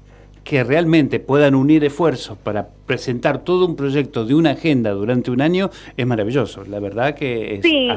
que 0.44 0.64
realmente 0.64 1.20
puedan 1.20 1.56
unir 1.56 1.84
esfuerzos 1.84 2.38
para 2.38 2.68
presentar 2.86 3.44
todo 3.44 3.66
un 3.66 3.76
proyecto 3.76 4.26
de 4.26 4.34
una 4.34 4.52
agenda 4.52 4.92
durante 4.92 5.32
un 5.32 5.42
año 5.42 5.70
es 5.96 6.08
maravilloso. 6.08 6.64
La 6.66 6.80
verdad 6.80 7.16
que 7.16 7.56
es 7.56 7.62
sí, 7.62 7.90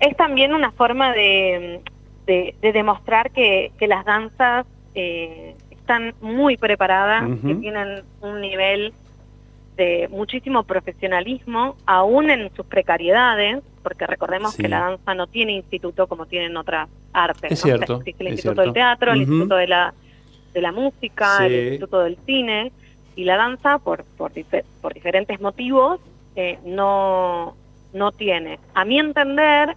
es, 0.00 0.16
también 0.16 0.54
una 0.54 0.72
forma 0.72 1.12
de, 1.12 1.80
de, 2.26 2.54
demostrar 2.72 3.30
que, 3.30 3.72
que, 3.78 3.86
las 3.86 4.04
danzas 4.04 4.66
eh, 4.94 5.54
están 5.70 6.14
muy 6.20 6.56
preparadas, 6.56 7.24
que 7.44 7.54
tienen 7.56 8.02
un 8.20 8.40
nivel 8.40 8.92
de 9.76 10.08
muchísimo 10.10 10.64
profesionalismo, 10.64 11.76
aún 11.86 12.30
en 12.30 12.54
sus 12.54 12.64
precariedades, 12.66 13.62
porque 13.82 14.06
recordemos 14.06 14.56
que 14.56 14.68
la 14.68 14.80
danza 14.80 15.14
no 15.14 15.26
tiene 15.26 15.52
instituto 15.52 16.06
como 16.06 16.26
tienen 16.26 16.56
otras 16.56 16.88
artes. 17.12 17.52
Es 17.52 17.60
cierto. 17.60 17.96
Existe 17.96 18.22
el 18.24 18.32
Instituto 18.32 18.62
del 18.62 18.72
Teatro, 18.72 19.12
el 19.12 19.22
Instituto 19.22 19.56
de 19.56 19.66
la 19.66 19.94
de 20.52 20.60
la 20.60 20.72
música, 20.72 21.46
el 21.46 21.68
Instituto 21.68 22.00
del 22.00 22.18
Cine 22.26 22.72
y 23.16 23.24
la 23.24 23.36
danza, 23.36 23.78
por, 23.78 24.04
por, 24.16 24.32
por 24.80 24.94
diferentes 24.94 25.40
motivos, 25.40 26.00
eh, 26.36 26.58
no, 26.64 27.54
no 27.92 28.12
tiene. 28.12 28.58
A 28.74 28.84
mi 28.84 28.98
entender, 28.98 29.76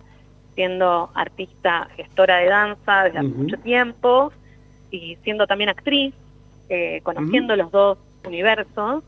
siendo 0.55 1.09
artista, 1.13 1.89
gestora 1.95 2.37
de 2.37 2.47
danza 2.47 3.03
desde 3.03 3.19
hace 3.19 3.27
mucho 3.27 3.57
tiempo 3.57 4.31
y 4.91 5.17
siendo 5.23 5.47
también 5.47 5.69
actriz, 5.69 6.13
eh, 6.69 7.01
conociendo 7.03 7.55
los 7.55 7.71
dos 7.71 7.97
universos, 8.25 9.03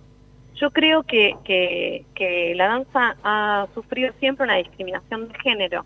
yo 0.56 0.72
creo 0.72 1.04
que, 1.04 1.36
que, 1.44 2.04
que, 2.16 2.54
la 2.56 2.68
danza 2.68 3.16
ha 3.24 3.68
sufrido 3.74 4.12
siempre 4.20 4.44
una 4.44 4.56
discriminación 4.56 5.28
de 5.28 5.40
género. 5.40 5.86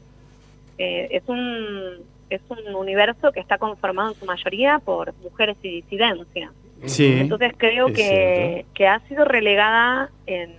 Eh, 0.77 1.09
es 1.11 1.23
un 1.27 1.99
es 2.35 2.41
un 2.49 2.75
universo 2.75 3.31
que 3.31 3.39
está 3.39 3.57
conformado 3.57 4.09
en 4.09 4.15
su 4.15 4.25
mayoría 4.25 4.79
por 4.79 5.13
mujeres 5.21 5.57
y 5.63 5.81
disidencias. 5.81 6.51
Sí, 6.85 7.19
Entonces 7.19 7.53
creo 7.57 7.87
que, 7.87 8.65
que, 8.73 8.87
ha 8.87 8.99
sido 9.07 9.23
relegada 9.25 10.09
en, 10.25 10.55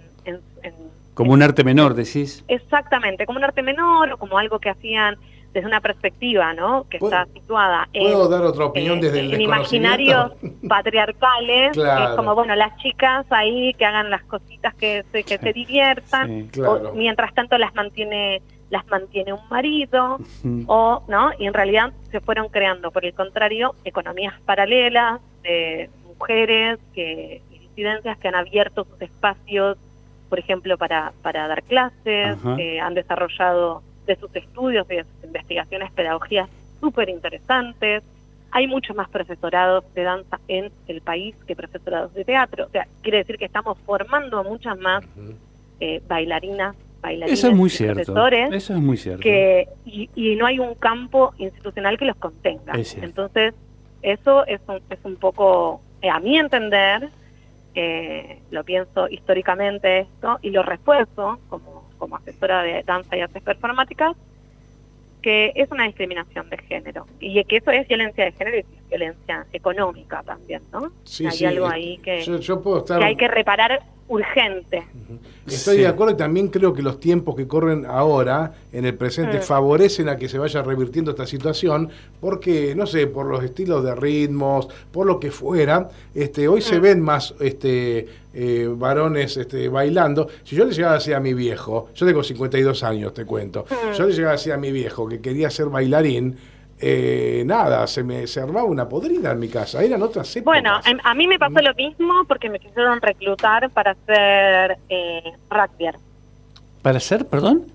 Como 1.15 1.33
un 1.33 1.43
arte 1.43 1.65
menor, 1.65 1.95
decís. 1.95 2.45
Exactamente, 2.47 3.27
como 3.27 3.39
un 3.39 3.45
arte 3.45 3.63
menor 3.63 4.13
o 4.13 4.17
como 4.19 4.39
algo 4.39 4.61
que 4.61 4.71
hacían 4.71 5.17
desde 5.53 5.67
una 5.67 5.81
perspectiva, 5.81 6.55
¿no? 6.55 6.87
Que 6.89 6.97
está 6.97 7.27
situada 7.33 7.89
en... 7.93 8.05
¿Puedo 8.05 8.29
dar 8.29 8.43
otra 8.43 8.67
opinión 8.67 9.01
desde 9.01 9.21
el 9.21 9.35
En 9.35 9.41
imaginarios 9.41 10.33
patriarcales, 10.69 11.77
es 11.77 12.17
como, 12.17 12.35
bueno, 12.35 12.55
las 12.55 12.77
chicas 12.79 13.27
ahí 13.31 13.75
que 13.75 13.85
hagan 13.85 14.09
las 14.11 14.23
cositas 14.25 14.75
que 14.75 15.05
se, 15.13 15.25
que 15.25 15.39
se 15.39 15.53
diviertan, 15.53 16.51
mientras 16.95 17.35
tanto 17.35 17.59
las 17.59 17.75
mantiene 17.75 18.41
las 18.73 18.87
mantiene 18.89 19.35
un 19.35 19.49
marido, 19.51 20.19
o, 20.67 21.03
¿no? 21.07 21.31
Y 21.39 21.47
en 21.47 21.53
realidad 21.53 21.93
se 22.11 22.21
fueron 22.21 22.49
creando, 22.49 22.91
por 22.91 23.05
el 23.05 23.13
contrario, 23.13 23.75
economías 23.85 24.33
paralelas 24.47 25.21
de 25.43 25.91
mujeres 26.07 26.79
que, 26.95 27.43
y 27.51 27.59
disidencias 27.59 28.17
que 28.17 28.29
han 28.29 28.35
abierto 28.35 28.85
sus 28.85 29.03
espacios, 29.03 29.77
por 30.31 30.39
ejemplo, 30.39 30.79
para, 30.79 31.13
para 31.21 31.49
dar 31.49 31.63
clases, 31.65 32.39
que 32.57 32.81
han 32.81 32.95
desarrollado 32.95 33.83
de 34.07 34.17
sus 34.17 34.35
estudios 34.35 34.87
y 34.89 34.95
de 34.97 35.05
sus 35.05 35.25
investigaciones 35.25 35.93
pedagogías 35.93 36.49
súper 36.81 37.11
interesantes. 37.11 38.03
Hay 38.53 38.67
mucho 38.69 38.95
más 38.95 39.11
profesorados 39.11 39.85
de 39.93 40.03
danza 40.03 40.41
en 40.49 40.73
el 40.89 41.03
país 41.03 41.35
que 41.47 41.55
profesorados 41.55 42.15
de 42.15 42.25
teatro. 42.25 42.65
O 42.65 42.71
sea, 42.71 42.87
quiere 43.03 43.19
decir 43.19 43.37
que 43.37 43.45
estamos 43.45 43.77
formando 43.85 44.39
a 44.39 44.43
muchas 44.43 44.79
más 44.79 45.05
eh, 45.81 46.01
bailarinas 46.09 46.75
eso 47.27 47.49
es 47.49 47.55
muy 47.55 47.71
cierto. 47.71 48.29
Eso 48.29 48.75
es 48.75 48.81
muy 48.81 48.97
cierto. 48.97 49.23
Que, 49.23 49.69
y, 49.85 50.37
no 50.37 50.47
hay 50.47 50.59
un 50.59 50.75
campo 50.75 51.35
institucional 51.39 51.99
que 51.99 52.05
los 52.05 52.17
contenga. 52.17 52.75
Entonces, 53.01 53.55
eso 54.03 54.47
es 54.47 54.61
un, 54.67 54.81
es 54.91 54.99
un 55.05 55.17
poco, 55.17 55.81
eh, 56.01 56.11
a 56.11 56.19
mi 56.21 56.39
entender, 56.39 57.11
eh, 57.75 58.41
lo 58.51 58.65
pienso 58.65 59.09
históricamente 59.09 60.01
esto, 60.01 60.39
y 60.43 60.51
lo 60.51 60.63
refuerzo 60.63 61.39
como, 61.49 61.89
como 61.99 62.17
asesora 62.17 62.63
de 62.63 62.83
danza 62.83 63.17
y 63.17 63.21
artes 63.21 63.43
performáticas, 63.43 64.17
que 65.23 65.53
es 65.55 65.71
una 65.71 65.85
discriminación 65.85 66.51
de 66.51 66.59
género 66.59 67.07
y 67.21 67.43
que 67.45 67.59
eso 67.59 67.71
es 67.71 67.87
violencia 67.87 68.25
de 68.25 68.33
género 68.33 68.59
y 68.59 68.65
violencia 68.93 69.47
económica 69.53 70.23
también, 70.23 70.63
¿no? 70.73 70.93
Sí, 71.05 71.27
hay 71.27 71.45
algo 71.47 71.67
ahí 71.67 71.99
que, 71.99 72.25
que 72.25 72.95
hay 72.95 73.17
que 73.17 73.29
reparar 73.29 73.83
urgente. 74.09 74.83
Estoy 75.47 75.79
de 75.79 75.87
acuerdo 75.87 76.13
y 76.13 76.17
también 76.17 76.49
creo 76.49 76.75
que 76.75 76.83
los 76.83 77.01
tiempos 77.01 77.35
que 77.35 77.49
corren 77.49 77.87
ahora, 77.87 78.53
en 78.73 78.85
el 78.85 78.95
presente, 78.95 79.39
mm. 79.39 79.43
favorecen 79.43 80.09
a 80.09 80.17
que 80.17 80.29
se 80.29 80.39
vaya 80.39 80.63
revirtiendo 80.63 81.13
esta 81.13 81.27
situación, 81.27 81.89
porque, 82.21 82.75
no 82.75 82.87
sé, 82.87 83.07
por 83.07 83.27
los 83.27 83.43
estilos 83.43 83.83
de 83.83 83.95
ritmos, 83.95 84.69
por 84.91 85.07
lo 85.07 85.19
que 85.19 85.31
fuera, 85.31 85.89
este, 86.15 86.47
hoy 86.47 86.61
se 86.61 86.79
mm. 86.79 86.83
ven 86.83 87.01
más 87.01 87.35
este, 87.41 88.07
eh, 88.35 88.69
varones 88.71 89.37
este, 89.37 89.69
bailando. 89.69 90.29
Si 90.45 90.57
yo 90.57 90.65
le 90.65 90.73
llegaba 90.73 90.95
a 90.95 90.99
decir 90.99 91.15
a 91.15 91.21
mi 91.21 91.33
viejo, 91.33 91.89
yo 91.95 92.07
tengo 92.07 92.23
52 92.23 92.83
años, 92.83 93.15
te 93.15 93.25
cuento, 93.25 93.65
mm. 93.69 93.97
yo 93.97 94.07
le 94.07 94.13
llegaba 94.13 94.33
a 94.33 94.37
decir 94.37 94.53
a 94.53 94.59
mi 94.59 94.71
viejo 94.71 95.09
que 95.09 95.21
quería 95.21 95.49
ser 95.49 95.67
bailarín, 95.67 96.37
eh, 96.85 97.45
nada, 97.47 97.87
se 97.87 98.03
me 98.03 98.27
se 98.27 98.41
armaba 98.41 98.65
una 98.65 98.89
podrida 98.89 99.31
en 99.31 99.39
mi 99.39 99.49
casa. 99.49 99.83
Eran 99.83 100.03
otras 100.03 100.35
épocas. 100.35 100.61
Bueno, 100.61 100.81
a, 101.05 101.15
mí 101.15 101.29
me 101.29 101.39
pasó 101.39 101.63
lo 101.63 101.73
mismo 101.75 102.25
porque 102.27 102.51
me 102.51 102.59
quisieron 102.59 103.01
reclutar 103.01 103.71
para 103.71 103.95
ser 104.05 104.79
eh, 104.89 105.33
rugby. 105.49 105.91
¿Para 106.83 106.99
ser, 106.99 107.25
perdón? 107.27 107.67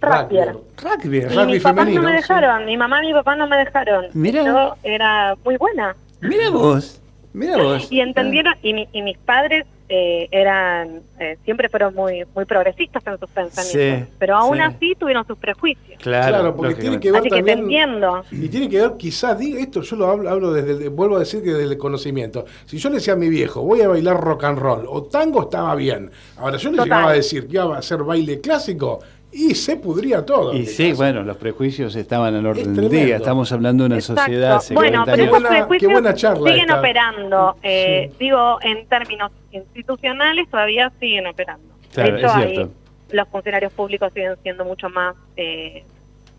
Rugby. 0.00 0.38
Rugby. 0.76 1.18
Y 1.18 1.46
mis 1.46 1.62
papás 1.62 1.88
no 1.88 2.02
me 2.02 2.12
dejaron, 2.12 2.66
mi 2.66 2.76
mamá 2.76 3.04
y 3.04 3.06
mi 3.06 3.12
papá 3.14 3.36
no 3.36 3.46
me 3.46 3.56
dejaron. 3.56 4.06
Mira. 4.14 4.44
Yo 4.44 4.74
era 4.82 5.36
muy 5.44 5.56
buena. 5.56 5.94
Mira 6.20 6.50
vos. 6.50 7.00
Mira 7.32 7.56
vos. 7.62 7.90
Y 7.92 8.00
entendieron, 8.00 8.54
y, 8.62 8.88
y 8.92 9.02
mis 9.02 9.18
padres 9.18 9.64
eh, 9.88 10.28
eran 10.30 11.02
eh, 11.18 11.38
siempre 11.44 11.68
fueron 11.68 11.94
muy 11.94 12.24
muy 12.34 12.44
progresistas 12.44 13.06
en 13.06 13.18
sus 13.18 13.30
pensamientos, 13.30 14.14
pero 14.18 14.36
aún 14.36 14.60
así 14.60 14.94
tuvieron 14.98 15.26
sus 15.26 15.38
prejuicios. 15.38 16.00
Claro, 16.02 16.54
porque 16.56 16.74
tiene 16.74 16.98
que 16.98 17.12
ver 17.12 17.22
también 17.28 18.00
y 18.32 18.48
tiene 18.48 18.68
que 18.68 18.80
ver 18.80 18.94
quizás 18.98 19.38
digo 19.38 19.58
esto 19.58 19.82
yo 19.82 19.96
lo 19.96 20.06
hablo, 20.08 20.28
hablo 20.28 20.52
desde 20.52 20.88
vuelvo 20.88 21.16
a 21.16 21.20
decir 21.20 21.42
que 21.42 21.50
desde 21.50 21.72
el 21.72 21.78
conocimiento. 21.78 22.44
Si 22.64 22.78
yo 22.78 22.88
le 22.88 22.96
decía 22.96 23.14
a 23.14 23.16
mi 23.16 23.28
viejo, 23.28 23.62
voy 23.62 23.82
a 23.82 23.88
bailar 23.88 24.20
rock 24.20 24.44
and 24.44 24.58
roll 24.58 24.86
o 24.88 25.04
tango 25.04 25.42
estaba 25.42 25.74
bien. 25.74 26.10
Ahora 26.36 26.56
yo 26.56 26.70
le 26.72 26.82
llegaba 26.82 27.10
a 27.10 27.14
decir 27.14 27.46
que 27.46 27.54
iba 27.54 27.76
a 27.76 27.78
hacer 27.78 28.02
baile 28.02 28.40
clásico, 28.40 29.00
y 29.32 29.54
se 29.54 29.76
pudría 29.76 30.24
todo. 30.24 30.54
Y 30.54 30.66
sí, 30.66 30.92
bueno, 30.92 31.22
los 31.22 31.36
prejuicios 31.36 31.94
estaban 31.96 32.34
al 32.34 32.46
orden 32.46 32.74
del 32.74 32.88
día. 32.88 33.16
Estamos 33.16 33.52
hablando 33.52 33.84
de 33.84 33.94
una 33.94 34.00
sociedad 34.00 34.60
Bueno, 34.72 35.04
pero 35.04 35.24
esos 35.24 35.42
prejuicios 35.42 36.38
siguen 36.44 36.70
operando. 36.70 37.56
Eh, 37.62 38.12
digo, 38.18 38.58
en 38.62 38.86
términos 38.86 39.32
institucionales 39.52 40.48
todavía 40.48 40.92
siguen 41.00 41.26
operando. 41.26 41.74
de 41.94 42.52
hecho, 42.52 42.70
los 43.10 43.28
funcionarios 43.28 43.72
públicos 43.72 44.12
siguen 44.12 44.34
siendo 44.42 44.64
mucho 44.64 44.88
más 44.88 45.14
eh, 45.36 45.84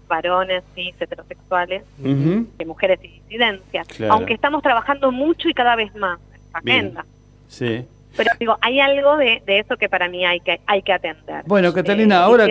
varones 0.08 0.64
y 0.76 0.94
heterosexuales 1.00 1.84
que 2.02 2.66
mujeres 2.66 3.00
y 3.04 3.08
disidencias. 3.08 3.88
Aunque 4.10 4.34
estamos 4.34 4.64
trabajando 4.64 5.12
mucho 5.12 5.50
y 5.50 5.54
cada 5.54 5.76
vez 5.76 5.94
más 5.96 6.20
en 6.34 6.42
esta 6.42 6.58
agenda. 6.58 7.06
Sí. 7.48 7.86
Pero 8.18 8.32
digo, 8.40 8.58
hay 8.62 8.80
algo 8.80 9.16
de, 9.18 9.42
eso 9.46 9.78
que 9.78 9.88
para 9.88 10.10
mí 10.10 10.26
hay 10.26 10.40
que, 10.40 10.60
hay 10.66 10.82
que 10.82 10.92
atender. 10.92 11.44
Bueno, 11.46 11.72
Catalina, 11.72 12.16
eh, 12.16 12.20
ahora 12.20 12.48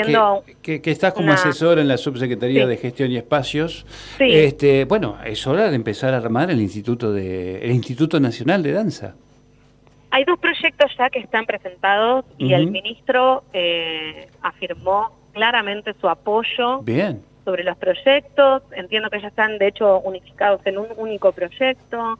que, 0.62 0.80
que, 0.80 0.90
estás 0.90 1.12
como 1.12 1.32
asesora 1.32 1.80
en 1.80 1.88
la 1.88 1.96
Subsecretaría 1.96 2.66
de 2.66 2.76
Gestión 2.76 3.10
y 3.10 3.16
Espacios, 3.16 3.84
este, 4.18 4.84
bueno, 4.84 5.18
es 5.24 5.46
hora 5.46 5.68
de 5.68 5.76
empezar 5.76 6.14
a 6.14 6.18
armar 6.18 6.50
el 6.50 6.60
Instituto, 6.60 7.12
de, 7.12 7.64
el 7.64 7.72
Instituto 7.72 8.20
Nacional 8.20 8.62
de 8.62 8.72
Danza. 8.72 9.14
Hay 10.10 10.24
dos 10.24 10.38
proyectos 10.38 10.90
ya 10.96 11.10
que 11.10 11.18
están 11.18 11.44
presentados 11.44 12.24
y 12.38 12.54
el 12.54 12.70
ministro 12.70 13.44
eh, 13.52 14.28
afirmó 14.40 15.12
claramente 15.32 15.94
su 16.00 16.08
apoyo 16.08 16.80
Bien. 16.82 17.22
sobre 17.44 17.64
los 17.64 17.76
proyectos. 17.76 18.62
Entiendo 18.72 19.10
que 19.10 19.20
ya 19.20 19.28
están, 19.28 19.58
de 19.58 19.68
hecho, 19.68 19.98
unificados 20.00 20.62
en 20.64 20.78
un 20.78 20.86
único 20.96 21.32
proyecto. 21.32 22.18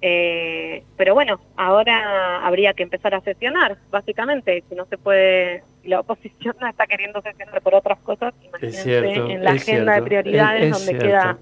Eh, 0.00 0.63
pero 0.96 1.14
bueno, 1.14 1.40
ahora 1.56 2.46
habría 2.46 2.72
que 2.74 2.82
empezar 2.82 3.14
a 3.14 3.20
sesionar, 3.20 3.76
básicamente. 3.90 4.62
Si 4.68 4.74
no 4.74 4.84
se 4.86 4.98
puede, 4.98 5.62
la 5.84 6.00
oposición 6.00 6.56
no 6.60 6.68
está 6.68 6.86
queriendo 6.86 7.20
sesionar 7.22 7.60
por 7.62 7.74
otras 7.74 7.98
cosas, 8.00 8.34
imagínense 8.42 8.98
en 8.98 9.44
la 9.44 9.52
agenda 9.52 9.94
de 9.94 10.02
prioridades 10.02 10.70
donde 10.70 10.98
queda 10.98 11.38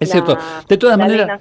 es 0.00 0.10
cierto. 0.10 0.38
De 0.68 0.76
todas 0.76 0.96
maneras. 0.96 1.40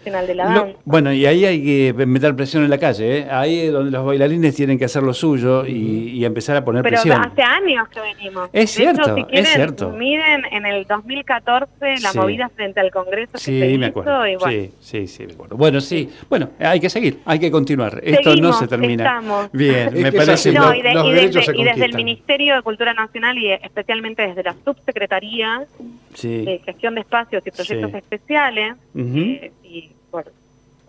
bueno, 0.85 1.13
y 1.13 1.25
ahí 1.25 1.45
hay 1.45 1.63
que 1.63 2.05
meter 2.05 2.35
presión 2.35 2.63
en 2.63 2.69
la 2.69 2.77
calle. 2.77 3.19
¿eh? 3.19 3.27
Ahí 3.29 3.59
es 3.59 3.71
donde 3.71 3.91
los 3.91 4.05
bailarines 4.05 4.55
tienen 4.55 4.79
que 4.79 4.85
hacer 4.85 5.03
lo 5.03 5.13
suyo 5.13 5.65
y, 5.65 6.25
empezar 6.27 6.57
a 6.57 6.65
poner 6.65 6.83
presión. 6.83 7.21
Pero 7.21 7.31
hace 7.31 7.41
años 7.41 7.87
que 7.87 8.01
venimos. 8.01 8.49
Es 8.51 8.71
cierto, 8.71 9.15
es 9.29 9.47
cierto. 9.47 9.91
Miren 9.91 10.43
en 10.51 10.65
el 10.65 10.85
2014 10.85 11.99
la 12.01 12.13
movida 12.13 12.49
frente 12.49 12.79
al 12.79 12.91
Congreso. 12.91 13.33
Que 13.33 13.39
sí, 13.39 13.77
me 13.77 13.87
acuerdo. 13.87 14.23
Sí, 14.45 14.71
sí, 14.79 15.07
sí, 15.07 15.27
me 15.27 15.33
acuerdo. 15.33 15.55
Bueno, 15.55 15.79
sí. 15.79 16.09
Bueno, 16.29 16.49
hay 16.59 16.79
que 16.79 16.89
seguir, 16.89 17.19
hay 17.25 17.39
que 17.39 17.49
continuar. 17.49 18.01
Esto 18.03 18.35
no 18.35 18.53
se 18.53 18.67
termina. 18.67 19.21
Bien, 19.53 19.93
me 20.01 20.11
parece. 20.11 20.51
No, 20.51 20.73
y, 20.73 20.81
desde, 20.81 21.85
el 21.85 21.93
Ministerio 21.95 22.55
de 22.55 22.61
Cultura 22.61 22.93
Nacional 22.93 23.37
y 23.37 23.51
especialmente 23.51 24.23
desde 24.23 24.43
la 24.43 24.55
Subsecretaría 24.65 25.65
de 26.23 26.61
Gestión 26.65 26.95
de 26.95 27.01
Espacios 27.01 27.45
y 27.45 27.51
Proyectos 27.51 27.93
Especiales 27.93 28.75
eh, 28.95 29.51
y 29.63 29.91
por, 30.09 30.31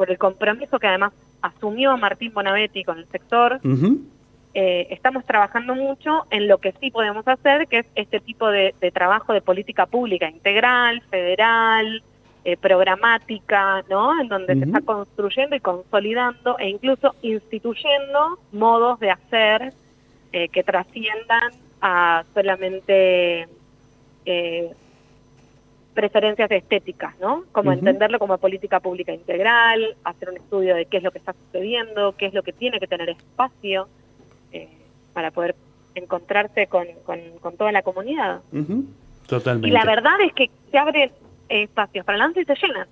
el 0.08 0.18
compromiso 0.18 0.78
que 0.78 0.86
además 0.86 1.12
asumió 1.42 1.96
Martín 1.96 2.32
Bonavetti 2.32 2.84
con 2.84 2.98
el 2.98 3.06
sector, 3.08 3.60
eh, 4.54 4.86
estamos 4.90 5.24
trabajando 5.24 5.74
mucho 5.74 6.26
en 6.30 6.48
lo 6.48 6.58
que 6.58 6.72
sí 6.80 6.90
podemos 6.90 7.26
hacer, 7.28 7.66
que 7.68 7.80
es 7.80 7.86
este 7.94 8.20
tipo 8.20 8.48
de, 8.48 8.74
trabajo 8.92 9.32
de 9.32 9.40
política 9.40 9.86
pública 9.86 10.28
integral, 10.28 11.02
federal, 11.10 12.02
eh, 12.44 12.56
programática, 12.56 13.84
¿no? 13.90 14.20
En 14.20 14.28
donde 14.28 14.54
se 14.54 14.64
está 14.64 14.80
construyendo 14.80 15.56
y 15.56 15.60
consolidando 15.60 16.58
e 16.58 16.68
incluso 16.68 17.14
instituyendo 17.22 18.38
modos 18.52 18.98
de 19.00 19.10
hacer 19.10 19.72
que 20.30 20.62
trasciendan 20.62 21.52
a 21.80 22.22
solamente 22.34 23.48
preferencias 25.98 26.48
estéticas, 26.52 27.18
¿no? 27.18 27.42
Como 27.50 27.72
entenderlo 27.72 28.20
como 28.20 28.38
política 28.38 28.78
pública 28.78 29.12
integral, 29.12 29.96
hacer 30.04 30.30
un 30.30 30.36
estudio 30.36 30.76
de 30.76 30.86
qué 30.86 30.98
es 30.98 31.02
lo 31.02 31.10
que 31.10 31.18
está 31.18 31.32
sucediendo, 31.32 32.14
qué 32.16 32.26
es 32.26 32.34
lo 32.34 32.44
que 32.44 32.52
tiene 32.52 32.78
que 32.78 32.86
tener 32.86 33.08
espacio 33.08 33.88
eh, 34.52 34.68
para 35.12 35.32
poder 35.32 35.56
encontrarse 35.96 36.68
con, 36.68 36.86
con, 37.04 37.56
toda 37.56 37.72
la 37.72 37.82
comunidad. 37.82 38.42
Totalmente. 39.26 39.66
Y 39.66 39.72
la 39.72 39.84
verdad 39.84 40.20
es 40.20 40.32
que 40.34 40.48
se 40.70 40.78
abren 40.78 41.10
espacios 41.48 42.04
para 42.04 42.24
el 42.24 42.30
y 42.30 42.44
se 42.44 42.54
llenan. 42.54 42.86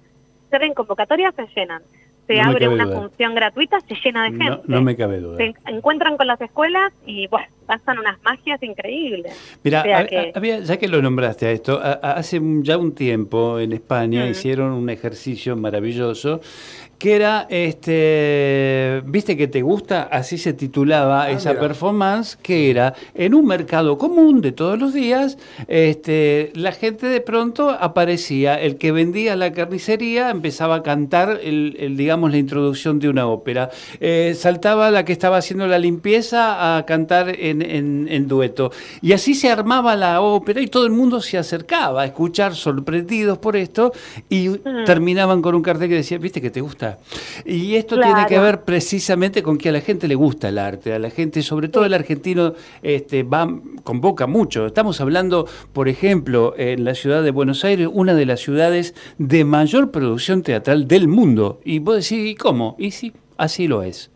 Se 0.50 0.58
ven 0.58 0.74
convocatorias, 0.74 1.32
se 1.36 1.46
llenan 1.54 1.84
se 2.26 2.40
abre 2.40 2.68
una 2.68 2.86
función 2.88 3.34
gratuita, 3.34 3.78
se 3.80 3.94
llena 4.04 4.24
de 4.24 4.30
gente. 4.30 4.60
No, 4.66 4.82
me 4.82 4.96
cabe 4.96 5.20
duda. 5.20 5.36
Se 5.36 5.54
encuentran 5.66 6.16
con 6.16 6.26
las 6.26 6.40
escuelas 6.40 6.92
y 7.06 7.26
bueno, 7.28 7.46
pasan 7.66 7.98
unas 7.98 8.20
magias 8.22 8.62
increíbles. 8.62 9.58
Mira, 9.62 10.06
ya 10.06 10.76
que 10.76 10.88
lo 10.88 11.02
nombraste 11.02 11.46
a 11.46 11.50
esto, 11.50 11.80
hace 11.82 12.40
ya 12.62 12.78
un 12.78 12.94
tiempo 12.94 13.58
en 13.58 13.72
España 13.72 14.26
hicieron 14.26 14.72
un 14.72 14.90
ejercicio 14.90 15.56
maravilloso 15.56 16.40
que 16.98 17.14
era, 17.14 17.46
este, 17.50 19.02
viste 19.04 19.36
que 19.36 19.48
te 19.48 19.60
gusta, 19.60 20.04
así 20.04 20.38
se 20.38 20.54
titulaba 20.54 21.24
ah, 21.24 21.30
esa 21.30 21.58
performance, 21.58 22.36
que 22.40 22.70
era 22.70 22.94
en 23.14 23.34
un 23.34 23.46
mercado 23.46 23.98
común 23.98 24.40
de 24.40 24.52
todos 24.52 24.78
los 24.78 24.94
días, 24.94 25.36
este, 25.68 26.52
la 26.54 26.72
gente 26.72 27.06
de 27.06 27.20
pronto 27.20 27.70
aparecía, 27.70 28.58
el 28.60 28.76
que 28.76 28.92
vendía 28.92 29.36
la 29.36 29.52
carnicería 29.52 30.30
empezaba 30.30 30.76
a 30.76 30.82
cantar, 30.82 31.40
el, 31.42 31.96
digamos, 31.96 32.30
la 32.30 32.38
introducción 32.38 32.98
de 32.98 33.10
una 33.10 33.26
ópera, 33.26 33.70
eh, 34.00 34.34
saltaba 34.34 34.90
la 34.90 35.04
que 35.04 35.12
estaba 35.12 35.36
haciendo 35.36 35.66
la 35.66 35.78
limpieza 35.78 36.78
a 36.78 36.86
cantar 36.86 37.28
en, 37.28 37.62
en, 38.08 38.26
dueto, 38.26 38.72
y 39.02 39.12
así 39.12 39.34
se 39.34 39.50
armaba 39.50 39.96
la 39.96 40.22
ópera 40.22 40.62
y 40.62 40.66
todo 40.68 40.86
el 40.86 40.92
mundo 40.92 41.20
se 41.20 41.36
acercaba 41.36 42.02
a 42.02 42.06
escuchar 42.06 42.54
sorprendidos 42.54 43.36
por 43.38 43.54
esto 43.56 43.92
y 44.30 44.48
mm. 44.48 44.84
terminaban 44.86 45.42
con 45.42 45.54
un 45.54 45.62
cartel 45.62 45.90
que 45.90 45.96
decía, 45.96 46.18
viste 46.18 46.40
que 46.40 46.50
te 46.50 46.60
gusta 46.60 46.85
y 47.44 47.76
esto 47.76 47.98
tiene 48.00 48.26
que 48.26 48.38
ver 48.38 48.62
precisamente 48.62 49.42
con 49.42 49.58
que 49.58 49.68
a 49.68 49.72
la 49.72 49.80
gente 49.80 50.08
le 50.08 50.14
gusta 50.14 50.48
el 50.48 50.58
arte, 50.58 50.92
a 50.92 50.98
la 50.98 51.10
gente, 51.10 51.42
sobre 51.42 51.68
todo 51.68 51.84
el 51.84 51.94
argentino, 51.94 52.54
este, 52.82 53.22
va, 53.22 53.48
convoca 53.84 54.26
mucho. 54.26 54.66
Estamos 54.66 55.00
hablando, 55.00 55.46
por 55.72 55.88
ejemplo, 55.88 56.54
en 56.56 56.84
la 56.84 56.94
ciudad 56.94 57.22
de 57.22 57.30
Buenos 57.30 57.64
Aires, 57.64 57.88
una 57.92 58.14
de 58.14 58.26
las 58.26 58.40
ciudades 58.40 58.94
de 59.18 59.44
mayor 59.44 59.90
producción 59.90 60.42
teatral 60.42 60.88
del 60.88 61.08
mundo. 61.08 61.60
Y 61.64 61.78
vos 61.78 61.96
decís, 61.96 62.30
¿y 62.30 62.34
cómo? 62.34 62.76
Y 62.78 62.90
sí, 62.90 63.12
así 63.36 63.68
lo 63.68 63.82
es. 63.82 64.10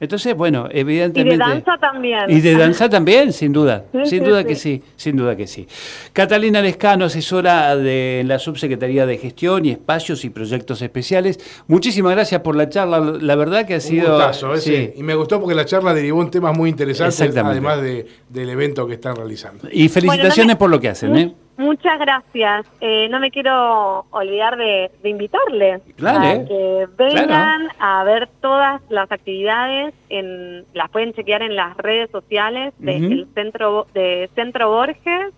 Entonces, 0.00 0.34
bueno, 0.36 0.68
evidentemente... 0.70 1.34
Y 1.34 1.38
de 1.38 1.44
danza 1.44 1.78
también. 1.78 2.30
Y 2.30 2.40
de 2.40 2.56
danza 2.56 2.88
también, 2.88 3.32
sin 3.32 3.52
duda. 3.52 3.84
sin 4.04 4.24
duda 4.24 4.44
que 4.44 4.54
sí, 4.54 4.82
sin 4.96 5.16
duda 5.16 5.36
que 5.36 5.46
sí. 5.46 5.66
Catalina 6.12 6.60
Lescano, 6.60 7.04
asesora 7.06 7.76
de 7.76 8.22
la 8.26 8.38
Subsecretaría 8.38 9.06
de 9.06 9.18
Gestión 9.18 9.64
y 9.64 9.70
Espacios 9.70 10.24
y 10.24 10.30
Proyectos 10.30 10.82
Especiales. 10.82 11.38
Muchísimas 11.66 12.12
gracias 12.12 12.40
por 12.40 12.56
la 12.56 12.68
charla. 12.68 13.00
La 13.00 13.36
verdad 13.36 13.66
que 13.66 13.74
ha 13.74 13.80
sido... 13.80 14.18
Un 14.18 14.60
sí. 14.60 14.92
Y 14.96 15.02
me 15.02 15.14
gustó 15.14 15.40
porque 15.40 15.54
la 15.54 15.64
charla 15.64 15.94
derivó 15.94 16.22
en 16.22 16.30
temas 16.30 16.56
muy 16.56 16.70
interesantes, 16.70 17.36
además 17.36 17.80
del 17.82 18.48
evento 18.48 18.86
que 18.86 18.94
están 18.94 19.16
realizando. 19.16 19.68
Y 19.70 19.88
felicitaciones 19.88 20.56
por 20.56 20.70
lo 20.70 20.80
que 20.80 20.88
hacen, 20.88 21.16
¿eh? 21.16 21.34
Muchas 21.56 21.98
gracias. 22.00 22.66
Eh, 22.80 23.08
no 23.10 23.20
me 23.20 23.30
quiero 23.30 24.06
olvidar 24.10 24.56
de, 24.56 24.90
invitarles 25.04 25.82
a 26.04 26.44
que 26.48 26.88
vengan 26.96 27.68
a 27.78 28.02
ver 28.02 28.28
todas 28.40 28.82
las 28.88 29.10
actividades. 29.12 29.94
En, 30.08 30.64
las 30.74 30.90
pueden 30.90 31.12
chequear 31.12 31.42
en 31.42 31.54
las 31.54 31.76
redes 31.76 32.10
sociales 32.10 32.74
del 32.78 33.28
centro 33.34 33.86
de 33.94 34.28
Centro 34.34 34.70
Borges, 34.70 35.32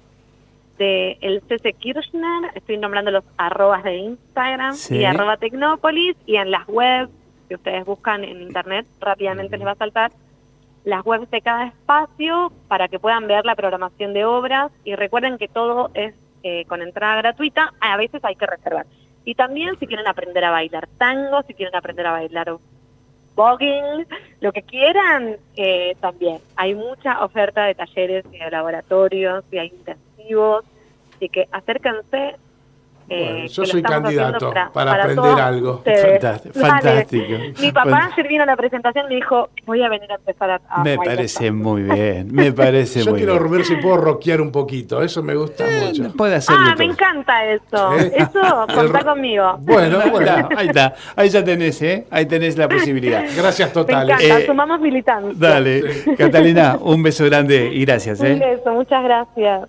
de 0.78 1.18
el 1.20 1.42
CC 1.42 1.74
Kirchner. 1.74 2.50
Estoy 2.54 2.78
nombrando 2.78 3.10
los 3.10 3.24
arrobas 3.36 3.84
de 3.84 3.96
Instagram 3.96 4.74
y 4.88 5.04
arroba 5.04 5.36
Tecnópolis 5.36 6.16
y 6.24 6.36
en 6.36 6.50
las 6.50 6.66
webs 6.66 7.10
que 7.48 7.56
ustedes 7.56 7.84
buscan 7.84 8.24
en 8.24 8.42
internet 8.42 8.86
rápidamente 9.00 9.56
les 9.56 9.66
va 9.66 9.72
a 9.72 9.76
saltar 9.76 10.12
las 10.86 11.04
webs 11.04 11.28
de 11.32 11.42
cada 11.42 11.66
espacio 11.66 12.52
para 12.68 12.86
que 12.86 13.00
puedan 13.00 13.26
ver 13.26 13.44
la 13.44 13.56
programación 13.56 14.14
de 14.14 14.24
obras 14.24 14.70
y 14.84 14.94
recuerden 14.94 15.36
que 15.36 15.48
todo 15.48 15.90
es 15.94 16.14
eh, 16.44 16.64
con 16.66 16.80
entrada 16.80 17.16
gratuita, 17.16 17.74
a 17.80 17.96
veces 17.96 18.24
hay 18.24 18.36
que 18.36 18.46
reservar. 18.46 18.86
Y 19.24 19.34
también 19.34 19.76
si 19.80 19.88
quieren 19.88 20.06
aprender 20.06 20.44
a 20.44 20.52
bailar 20.52 20.86
tango, 20.96 21.42
si 21.42 21.54
quieren 21.54 21.74
aprender 21.74 22.06
a 22.06 22.12
bailar 22.12 22.56
voguing, 23.34 24.06
lo 24.40 24.52
que 24.52 24.62
quieran, 24.62 25.36
eh, 25.56 25.96
también. 26.00 26.38
Hay 26.54 26.76
mucha 26.76 27.24
oferta 27.24 27.64
de 27.64 27.74
talleres 27.74 28.24
y 28.32 28.38
de 28.38 28.48
laboratorios 28.48 29.44
y 29.50 29.58
hay 29.58 29.68
intensivos, 29.68 30.64
así 31.16 31.28
que 31.28 31.48
acérquense, 31.50 32.36
eh, 33.08 33.46
yo 33.48 33.64
soy 33.64 33.82
candidato 33.82 34.52
para, 34.72 34.94
aprender 34.94 35.40
algo. 35.40 35.82
Fantástico. 36.54 37.38
Mi 37.60 37.72
papá 37.72 38.10
ayer 38.12 38.28
vino 38.28 38.42
a 38.42 38.46
la 38.46 38.56
presentación 38.56 39.06
y 39.06 39.08
me 39.10 39.14
dijo, 39.16 39.50
voy 39.64 39.82
a 39.82 39.88
venir 39.88 40.10
a 40.10 40.16
empezar 40.16 40.50
a... 40.50 40.82
me 40.82 40.96
parece 40.96 41.50
muy 41.50 41.82
bien, 41.82 42.32
me 42.32 42.52
parece 42.52 43.00
yo 43.04 43.10
muy 43.10 43.20
bien. 43.20 43.28
Yo 43.28 43.38
quiero 43.38 43.50
ver 43.50 43.64
si 43.64 43.76
puedo 43.76 43.96
rockear 43.96 44.40
un 44.40 44.50
poquito, 44.50 45.02
eso 45.02 45.22
me 45.22 45.34
gusta 45.34 45.64
eh, 45.68 45.86
mucho. 45.86 46.12
Puede 46.16 46.38
ah, 46.48 46.74
me 46.76 46.84
encanta 46.84 47.44
eso. 47.44 47.96
¿Eh? 47.98 48.12
Eso, 48.16 48.66
contá 48.74 49.04
conmigo. 49.04 49.56
Bueno, 49.60 49.98
bueno. 50.10 50.48
ahí 50.56 50.68
está, 50.68 50.94
ahí 51.14 51.28
ya 51.28 51.44
tenés, 51.44 51.80
¿eh? 51.82 52.06
Ahí 52.10 52.26
tenés 52.26 52.56
la 52.56 52.68
posibilidad. 52.68 53.24
Gracias 53.36 53.72
totales. 53.72 54.16
Me 54.18 54.24
encanta, 54.24 54.46
sumamos 54.46 54.80
militantes. 54.80 55.38
Dale, 55.38 55.82
Catalina, 56.16 56.78
un 56.80 57.02
beso 57.02 57.24
grande 57.24 57.70
y 57.72 57.84
gracias. 57.84 58.20
Un 58.20 58.38
beso, 58.38 58.72
muchas 58.72 59.02
gracias. 59.02 59.68